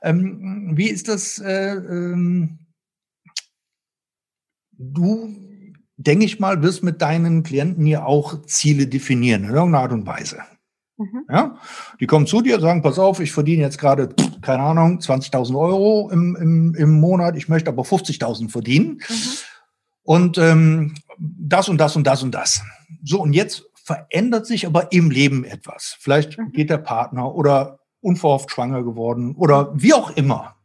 [0.02, 1.38] Ähm, wie ist das?
[1.38, 2.58] Äh, ähm,
[4.72, 5.51] du,
[5.96, 10.06] denke ich mal, wirst mit deinen Klienten ja auch Ziele definieren, in irgendeiner Art und
[10.06, 10.38] Weise.
[10.96, 11.24] Mhm.
[11.30, 11.56] Ja?
[12.00, 16.10] Die kommen zu dir, sagen, pass auf, ich verdiene jetzt gerade, keine Ahnung, 20.000 Euro
[16.10, 19.00] im, im, im Monat, ich möchte aber 50.000 verdienen.
[19.08, 19.16] Mhm.
[20.04, 22.62] Und ähm, das und das und das und das.
[23.04, 25.96] So, und jetzt verändert sich aber im Leben etwas.
[25.98, 26.52] Vielleicht mhm.
[26.52, 30.56] geht der Partner oder unverhofft schwanger geworden oder wie auch immer.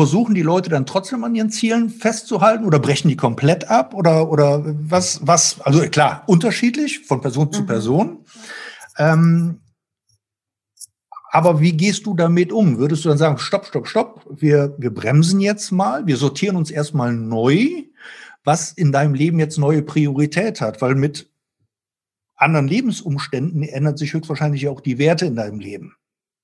[0.00, 4.30] Versuchen die Leute dann trotzdem an ihren Zielen festzuhalten oder brechen die komplett ab oder,
[4.30, 7.52] oder was, was, also klar, unterschiedlich von Person mhm.
[7.52, 8.18] zu Person.
[8.98, 9.60] Ähm,
[11.32, 12.78] aber wie gehst du damit um?
[12.78, 16.70] Würdest du dann sagen, stopp, stopp, stopp, wir, wir bremsen jetzt mal, wir sortieren uns
[16.70, 17.84] erstmal neu
[18.44, 21.30] was in deinem Leben jetzt neue Priorität hat, weil mit
[22.36, 25.94] anderen Lebensumständen ändert sich höchstwahrscheinlich auch die Werte in deinem Leben.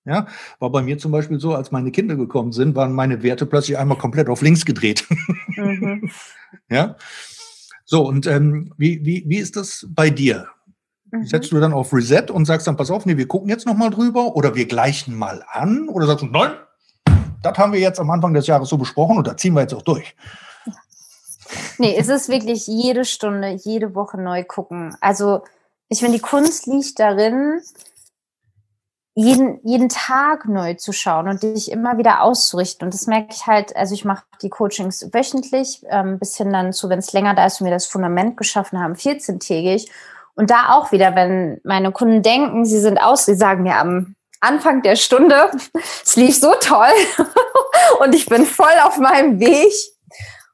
[0.06, 0.28] Ja,
[0.60, 3.76] war bei mir zum Beispiel so, als meine Kinder gekommen sind, waren meine Werte plötzlich
[3.76, 5.04] einmal komplett auf links gedreht.
[5.56, 6.10] Mhm.
[6.70, 6.96] ja,
[7.84, 10.46] so und ähm, wie, wie, wie ist das bei dir?
[11.10, 11.26] Mhm.
[11.26, 13.90] Setzt du dann auf Reset und sagst dann, pass auf, nee, wir gucken jetzt nochmal
[13.90, 16.52] drüber oder wir gleichen mal an oder sagst du, nein,
[17.42, 19.74] das haben wir jetzt am Anfang des Jahres so besprochen und da ziehen wir jetzt
[19.74, 20.14] auch durch.
[21.78, 24.96] Nee, es ist wirklich jede Stunde, jede Woche neu gucken.
[25.00, 25.42] Also
[25.88, 27.60] ich finde, die Kunst liegt darin,
[29.18, 32.84] jeden, jeden Tag neu zu schauen und dich immer wieder auszurichten.
[32.84, 36.74] Und das merke ich halt, also ich mache die Coachings wöchentlich, ähm, bis hin dann
[36.74, 39.90] zu, wenn es länger da ist und wir das Fundament geschaffen haben, 14-tägig.
[40.34, 44.16] Und da auch wieder, wenn meine Kunden denken, sie sind aus, sie sagen mir am
[44.40, 45.50] Anfang der Stunde,
[46.04, 46.92] es lief so toll
[48.00, 49.72] und ich bin voll auf meinem Weg.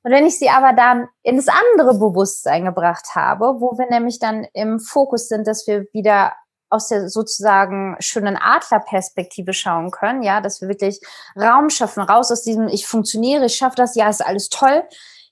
[0.05, 4.20] Und wenn ich sie aber dann in das andere Bewusstsein gebracht habe, wo wir nämlich
[4.20, 6.33] dann im Fokus sind, dass wir wieder
[6.72, 11.00] aus der sozusagen schönen Adlerperspektive schauen können, ja, dass wir wirklich
[11.37, 14.82] Raum schaffen, raus aus diesem ich funktioniere, ich schaffe das, ja, ist alles toll,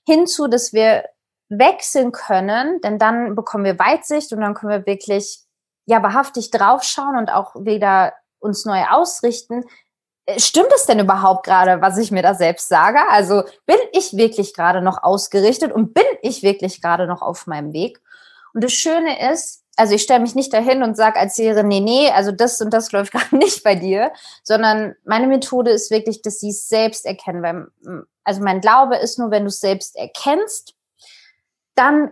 [0.05, 1.05] hinzu, dass wir
[1.49, 5.39] wechseln können, denn dann bekommen wir Weitsicht und dann können wir wirklich
[5.85, 9.65] ja wahrhaftig draufschauen und auch wieder uns neu ausrichten,
[10.25, 12.99] äh, stimmt es denn überhaupt gerade, was ich mir da selbst sage?
[13.09, 17.73] Also bin ich wirklich gerade noch ausgerichtet und bin ich wirklich gerade noch auf meinem
[17.73, 17.99] Weg?
[18.53, 21.79] Und das Schöne ist, also ich stelle mich nicht dahin und sage als Lehrerin, nee,
[21.79, 24.11] nee, also das und das läuft gerade nicht bei dir,
[24.43, 27.41] sondern meine Methode ist wirklich, dass sie es selbst erkennen.
[27.41, 30.75] Weil, also mein Glaube ist nur, wenn du es selbst erkennst,
[31.73, 32.11] dann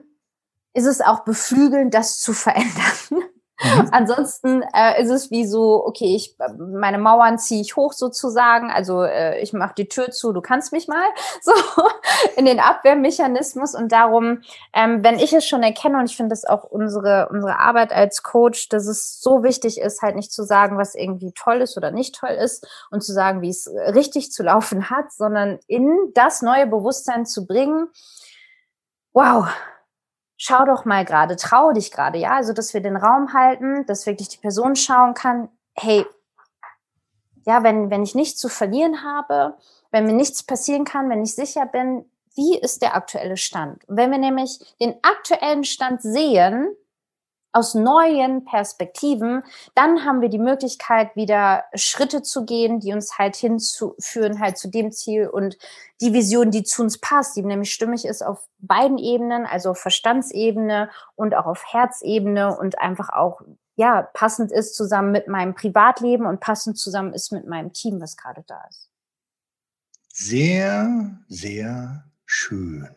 [0.74, 3.30] ist es auch beflügelnd, das zu verändern.
[3.62, 3.90] Mhm.
[3.92, 9.04] Ansonsten äh, ist es wie so, okay, ich meine Mauern ziehe ich hoch sozusagen, also
[9.04, 11.06] äh, ich mache die Tür zu, du kannst mich mal,
[11.42, 11.52] so
[12.38, 14.42] in den Abwehrmechanismus und darum,
[14.74, 18.24] ähm, wenn ich es schon erkenne und ich finde das auch unsere unsere Arbeit als
[18.24, 21.92] Coach, dass es so wichtig ist, halt nicht zu sagen, was irgendwie toll ist oder
[21.92, 26.42] nicht toll ist und zu sagen, wie es richtig zu laufen hat, sondern in das
[26.42, 27.88] neue Bewusstsein zu bringen.
[29.12, 29.48] Wow,
[30.40, 34.06] schau doch mal gerade, trau dich gerade, ja, also dass wir den Raum halten, dass
[34.06, 36.06] wirklich die Person schauen kann, hey,
[37.46, 39.58] ja, wenn, wenn ich nichts zu verlieren habe,
[39.92, 43.88] wenn mir nichts passieren kann, wenn ich sicher bin, wie ist der aktuelle Stand?
[43.90, 46.74] Und wenn wir nämlich den aktuellen Stand sehen,
[47.52, 49.44] aus neuen Perspektiven,
[49.74, 54.70] dann haben wir die Möglichkeit, wieder Schritte zu gehen, die uns halt hinzuführen, halt zu
[54.70, 55.58] dem Ziel und
[56.02, 59.80] die Vision, die zu uns passt, die nämlich stimmig ist auf beiden Ebenen, also auf
[59.80, 63.42] Verstandsebene und auch auf Herzebene und einfach auch,
[63.76, 68.16] ja, passend ist zusammen mit meinem Privatleben und passend zusammen ist mit meinem Team, was
[68.16, 68.90] gerade da ist.
[70.10, 72.90] Sehr, sehr schön.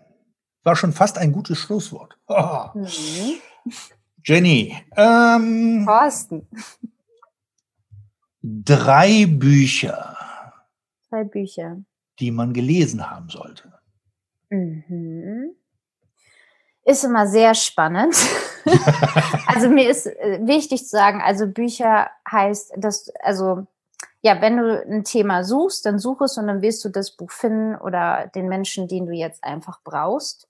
[0.65, 2.19] War schon fast ein gutes Schlusswort.
[2.27, 2.67] Oh.
[2.75, 3.41] Mhm.
[4.25, 6.47] Jenny, ähm, Thorsten.
[8.43, 10.16] drei Bücher,
[11.11, 11.79] Drei Bücher.
[12.18, 13.73] die man gelesen haben sollte.
[14.51, 15.55] Mhm.
[16.85, 18.14] Ist immer sehr spannend.
[19.47, 23.66] also mir ist äh, wichtig zu sagen, also Bücher heißt, dass, also
[24.20, 27.31] ja, wenn du ein Thema suchst, dann such es und dann wirst du das Buch
[27.31, 30.49] finden oder den Menschen, den du jetzt einfach brauchst.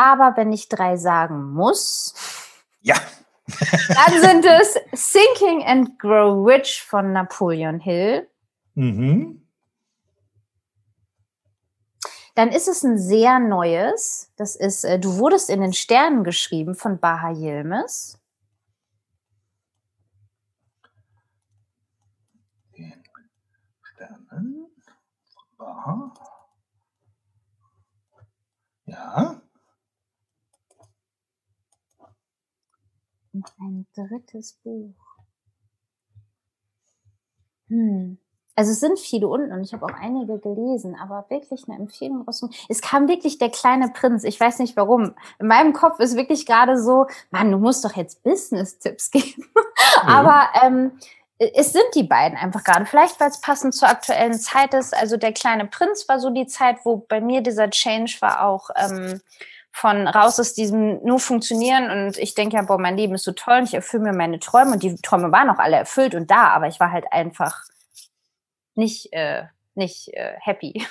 [0.00, 2.14] Aber wenn ich drei sagen muss,
[2.80, 2.94] Ja.
[3.48, 4.78] dann sind es
[5.12, 8.26] Thinking and Grow Rich von Napoleon Hill.
[8.74, 9.46] Mhm.
[12.34, 14.32] Dann ist es ein sehr neues.
[14.36, 18.18] Das ist äh, Du wurdest in den Sternen geschrieben von Baha Yilmaz.
[23.82, 24.66] Sterne.
[25.58, 26.14] Aha.
[28.86, 29.39] Ja.
[33.32, 34.94] Und ein drittes Buch.
[37.68, 38.18] Hm.
[38.56, 42.22] Also es sind viele unten und ich habe auch einige gelesen, aber wirklich eine Empfehlung
[42.22, 42.44] raus.
[42.68, 44.24] Es kam wirklich der kleine Prinz.
[44.24, 45.14] Ich weiß nicht warum.
[45.38, 49.46] In meinem Kopf ist wirklich gerade so, Mann, du musst doch jetzt Business-Tipps geben.
[50.04, 50.92] Aber ähm,
[51.38, 52.84] es sind die beiden einfach gerade.
[52.84, 54.94] Vielleicht, weil es passend zur aktuellen Zeit ist.
[54.94, 58.68] Also der kleine Prinz war so die Zeit, wo bei mir dieser Change war auch
[58.76, 59.22] ähm,
[59.72, 63.32] von raus aus diesem nur funktionieren und ich denke ja, boah, mein Leben ist so
[63.32, 66.30] toll und ich erfülle mir meine Träume und die Träume waren auch alle erfüllt und
[66.30, 67.64] da, aber ich war halt einfach
[68.74, 69.44] nicht, äh,
[69.74, 70.86] nicht äh, happy.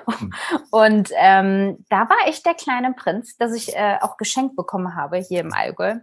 [0.70, 5.18] und ähm, da war ich der kleine Prinz, das ich äh, auch geschenkt bekommen habe
[5.18, 5.96] hier im Allgäu.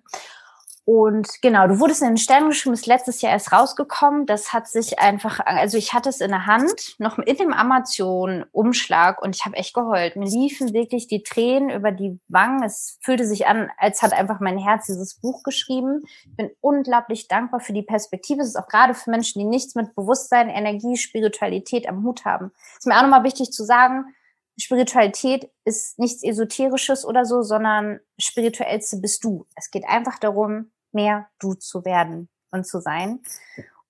[0.89, 4.25] Und genau, du wurdest in den Sternen geschrieben, ist letztes Jahr erst rausgekommen.
[4.25, 9.21] Das hat sich einfach, also ich hatte es in der Hand, noch in dem Amazon-Umschlag
[9.21, 10.15] und ich habe echt geheult.
[10.15, 12.63] Mir liefen wirklich die Tränen über die Wangen.
[12.63, 16.03] Es fühlte sich an, als hat einfach mein Herz dieses Buch geschrieben.
[16.23, 18.39] Ich bin unglaublich dankbar für die Perspektive.
[18.39, 22.53] Es ist auch gerade für Menschen, die nichts mit Bewusstsein, Energie, Spiritualität am Hut haben.
[22.77, 24.15] Ist mir auch nochmal wichtig zu sagen,
[24.57, 29.45] Spiritualität ist nichts Esoterisches oder so, sondern spirituellste bist du.
[29.55, 33.19] Es geht einfach darum, mehr du zu werden und zu sein.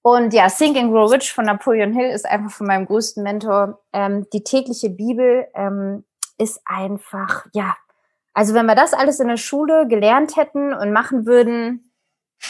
[0.02, 3.82] Und ja, Think and Grow Rich von Napoleon Hill ist einfach von meinem größten Mentor.
[3.93, 6.06] Ähm, die tägliche Bibel ähm,
[6.38, 7.76] ist einfach, ja,
[8.34, 11.91] also wenn wir das alles in der Schule gelernt hätten und machen würden,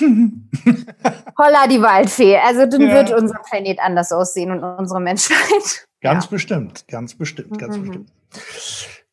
[1.38, 2.38] holla die Waldfee.
[2.38, 2.94] Also dann Ja.
[2.94, 5.88] wird unser Planet anders aussehen und unsere Menschheit.
[6.02, 6.30] Ganz Ja.
[6.32, 7.82] bestimmt, ganz bestimmt, ganz Mhm.
[7.86, 8.12] bestimmt.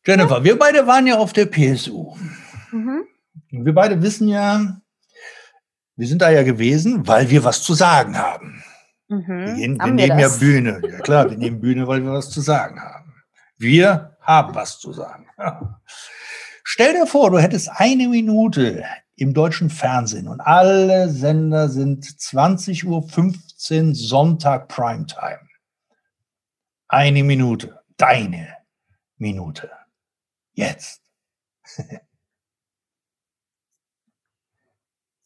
[0.05, 2.15] Jennifer, wir beide waren ja auf der PSU.
[2.71, 3.05] Mhm.
[3.49, 4.77] Wir beide wissen ja,
[5.95, 8.63] wir sind da ja gewesen, weil wir was zu sagen haben.
[9.07, 9.27] Mhm.
[9.27, 10.29] Wir, gehen, wir Haben wir nehmen ja?
[10.29, 10.81] Bühne.
[10.91, 13.13] Ja klar, wir nehmen Bühne, weil wir was zu sagen haben.
[13.57, 15.27] Wir haben was zu sagen.
[15.37, 15.79] Ja.
[16.63, 18.83] Stell dir vor, du hättest eine Minute
[19.15, 25.47] im deutschen Fernsehen und alle Sender sind 20.15 Uhr Sonntag Primetime.
[26.87, 28.55] Eine Minute, deine
[29.17, 29.71] Minute.
[30.53, 31.01] Jetzt.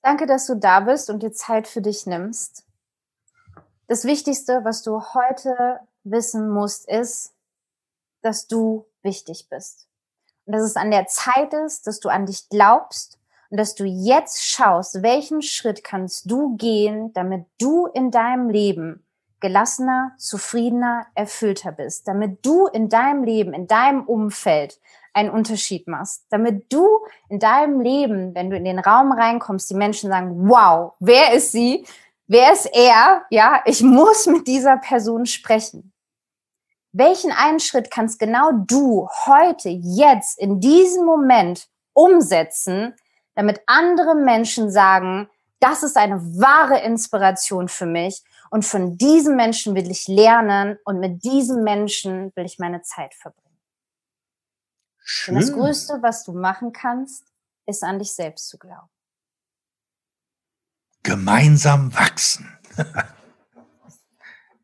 [0.01, 2.65] Danke, dass du da bist und dir Zeit für dich nimmst.
[3.87, 7.33] Das Wichtigste, was du heute wissen musst, ist,
[8.21, 9.87] dass du wichtig bist.
[10.45, 13.19] Und dass es an der Zeit ist, dass du an dich glaubst
[13.49, 19.05] und dass du jetzt schaust, welchen Schritt kannst du gehen, damit du in deinem Leben
[19.39, 24.79] gelassener, zufriedener, erfüllter bist, damit du in deinem Leben, in deinem Umfeld
[25.13, 26.85] einen Unterschied machst, damit du
[27.29, 31.51] in deinem Leben, wenn du in den Raum reinkommst, die Menschen sagen, wow, wer ist
[31.51, 31.85] sie?
[32.27, 33.23] Wer ist er?
[33.29, 35.93] Ja, ich muss mit dieser Person sprechen.
[36.91, 42.95] Welchen einen Schritt kannst genau du heute, jetzt, in diesem Moment umsetzen,
[43.35, 45.29] damit andere Menschen sagen,
[45.59, 50.99] das ist eine wahre Inspiration für mich und von diesem Menschen will ich lernen und
[50.99, 53.48] mit diesem Menschen will ich meine Zeit verbringen.
[55.27, 55.53] Und das Schön.
[55.53, 57.23] Größte, was du machen kannst,
[57.65, 58.89] ist an dich selbst zu glauben.
[61.03, 62.57] Gemeinsam wachsen.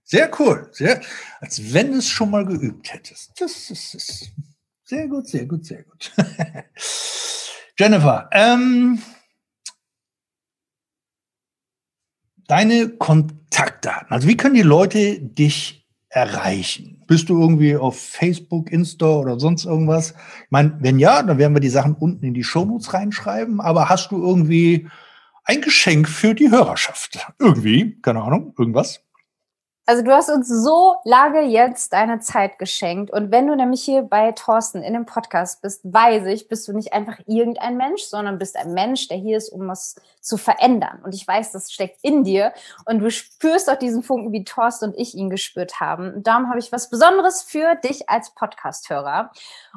[0.04, 0.70] Sehr cool.
[0.72, 1.02] Sehr,
[1.40, 3.42] als wenn du es schon mal geübt hättest.
[3.42, 4.32] Das ist, ist
[4.84, 6.14] sehr gut, sehr gut, sehr gut.
[7.80, 9.02] Jennifer, ähm,
[12.48, 14.12] deine Kontaktdaten.
[14.12, 16.95] Also wie können die Leute dich erreichen?
[17.08, 20.12] Bist du irgendwie auf Facebook, Insta oder sonst irgendwas?
[20.12, 23.62] Ich meine, wenn ja, dann werden wir die Sachen unten in die Shownotes reinschreiben.
[23.62, 24.88] Aber hast du irgendwie
[25.44, 27.20] ein Geschenk für die Hörerschaft?
[27.40, 29.05] Irgendwie, keine Ahnung, irgendwas?
[29.88, 33.12] Also du hast uns so lange jetzt deine Zeit geschenkt.
[33.12, 36.74] Und wenn du nämlich hier bei Thorsten in dem Podcast bist, weiß ich, bist du
[36.74, 41.02] nicht einfach irgendein Mensch, sondern bist ein Mensch, der hier ist, um was zu verändern.
[41.04, 42.52] Und ich weiß, das steckt in dir.
[42.86, 46.16] Und du spürst auch diesen Funken, wie Thorsten und ich ihn gespürt haben.
[46.16, 49.32] Und darum habe ich was Besonderes für dich als Podcasthörer.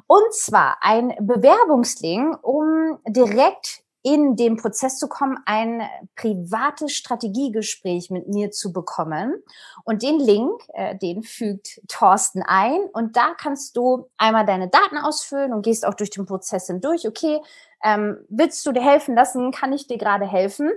[0.07, 5.83] Und zwar ein Bewerbungslink, um direkt in den Prozess zu kommen, ein
[6.17, 9.43] privates Strategiegespräch mit mir zu bekommen.
[9.85, 12.81] Und den Link, äh, den fügt Thorsten ein.
[12.93, 17.09] Und da kannst du einmal deine Daten ausfüllen und gehst auch durch den Prozess hindurch.
[17.09, 17.41] Okay,
[17.83, 19.51] ähm, willst du dir helfen lassen?
[19.51, 20.71] Kann ich dir gerade helfen?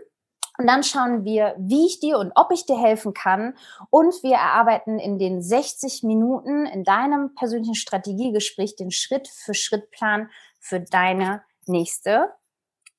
[0.57, 3.55] Und dann schauen wir, wie ich dir und ob ich dir helfen kann.
[3.89, 11.43] Und wir erarbeiten in den 60 Minuten in deinem persönlichen Strategiegespräch den Schritt-für-Schritt-Plan für deine
[11.65, 12.29] nächste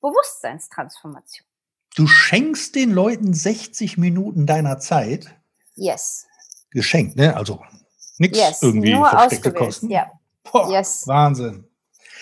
[0.02, 1.46] Bewusstseinstransformation.
[1.94, 5.34] Du schenkst den Leuten 60 Minuten deiner Zeit.
[5.74, 6.26] Yes.
[6.70, 7.36] Geschenkt, ne?
[7.36, 7.62] Also
[8.18, 8.62] nichts yes.
[8.62, 9.90] irgendwie Nur versteckte Kosten.
[9.90, 10.10] Ja.
[10.42, 11.06] Boah, yes.
[11.06, 11.64] Wahnsinn.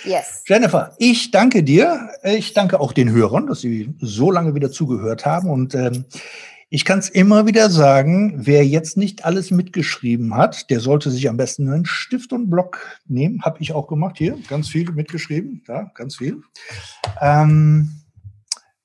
[0.05, 0.45] Yes.
[0.47, 2.11] Jennifer, ich danke dir.
[2.23, 5.51] Ich danke auch den Hörern, dass sie so lange wieder zugehört haben.
[5.51, 6.05] Und ähm,
[6.73, 11.29] ich kann es immer wieder sagen, wer jetzt nicht alles mitgeschrieben hat, der sollte sich
[11.29, 13.43] am besten einen Stift und Block nehmen.
[13.43, 16.43] Habe ich auch gemacht hier, ganz viel mitgeschrieben, ja, ganz viel.
[17.21, 17.91] Ähm,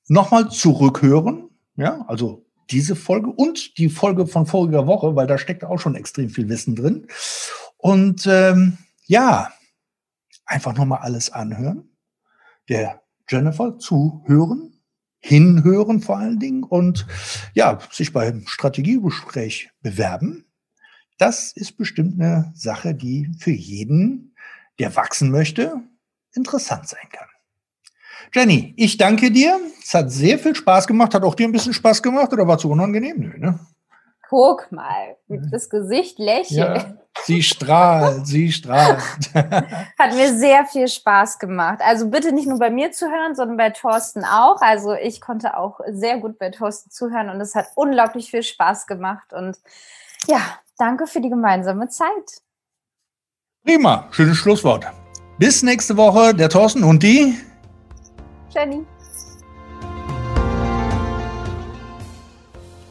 [0.07, 5.63] Nochmal zurückhören, ja, also diese Folge und die Folge von voriger Woche, weil da steckt
[5.63, 7.07] auch schon extrem viel Wissen drin.
[7.77, 9.51] Und ähm, ja,
[10.45, 11.89] einfach nochmal alles anhören,
[12.69, 14.74] der Jennifer zuhören
[15.25, 17.07] hinhören vor allen Dingen und
[17.55, 20.45] ja, sich beim Strategiegespräch bewerben.
[21.17, 24.35] Das ist bestimmt eine Sache, die für jeden,
[24.77, 25.81] der wachsen möchte,
[26.33, 27.27] interessant sein kann.
[28.35, 29.59] Jenny, ich danke dir.
[29.83, 31.15] Es hat sehr viel Spaß gemacht.
[31.15, 33.17] Hat auch dir ein bisschen Spaß gemacht oder war so unangenehm?
[33.17, 33.59] Nö, ne?
[34.29, 36.57] Guck mal, das Gesicht lächelt.
[36.57, 38.99] Ja, sie strahlt, sie strahlt.
[39.33, 41.79] Hat mir sehr viel Spaß gemacht.
[41.81, 44.61] Also bitte nicht nur bei mir zuhören, sondern bei Thorsten auch.
[44.61, 48.87] Also ich konnte auch sehr gut bei Thorsten zuhören und es hat unglaublich viel Spaß
[48.87, 49.31] gemacht.
[49.31, 49.57] Und
[50.27, 50.39] ja,
[50.77, 52.41] danke für die gemeinsame Zeit.
[53.63, 54.85] Prima, schönes Schlusswort.
[55.37, 57.35] Bis nächste Woche, der Thorsten und die
[58.55, 58.85] Jenny.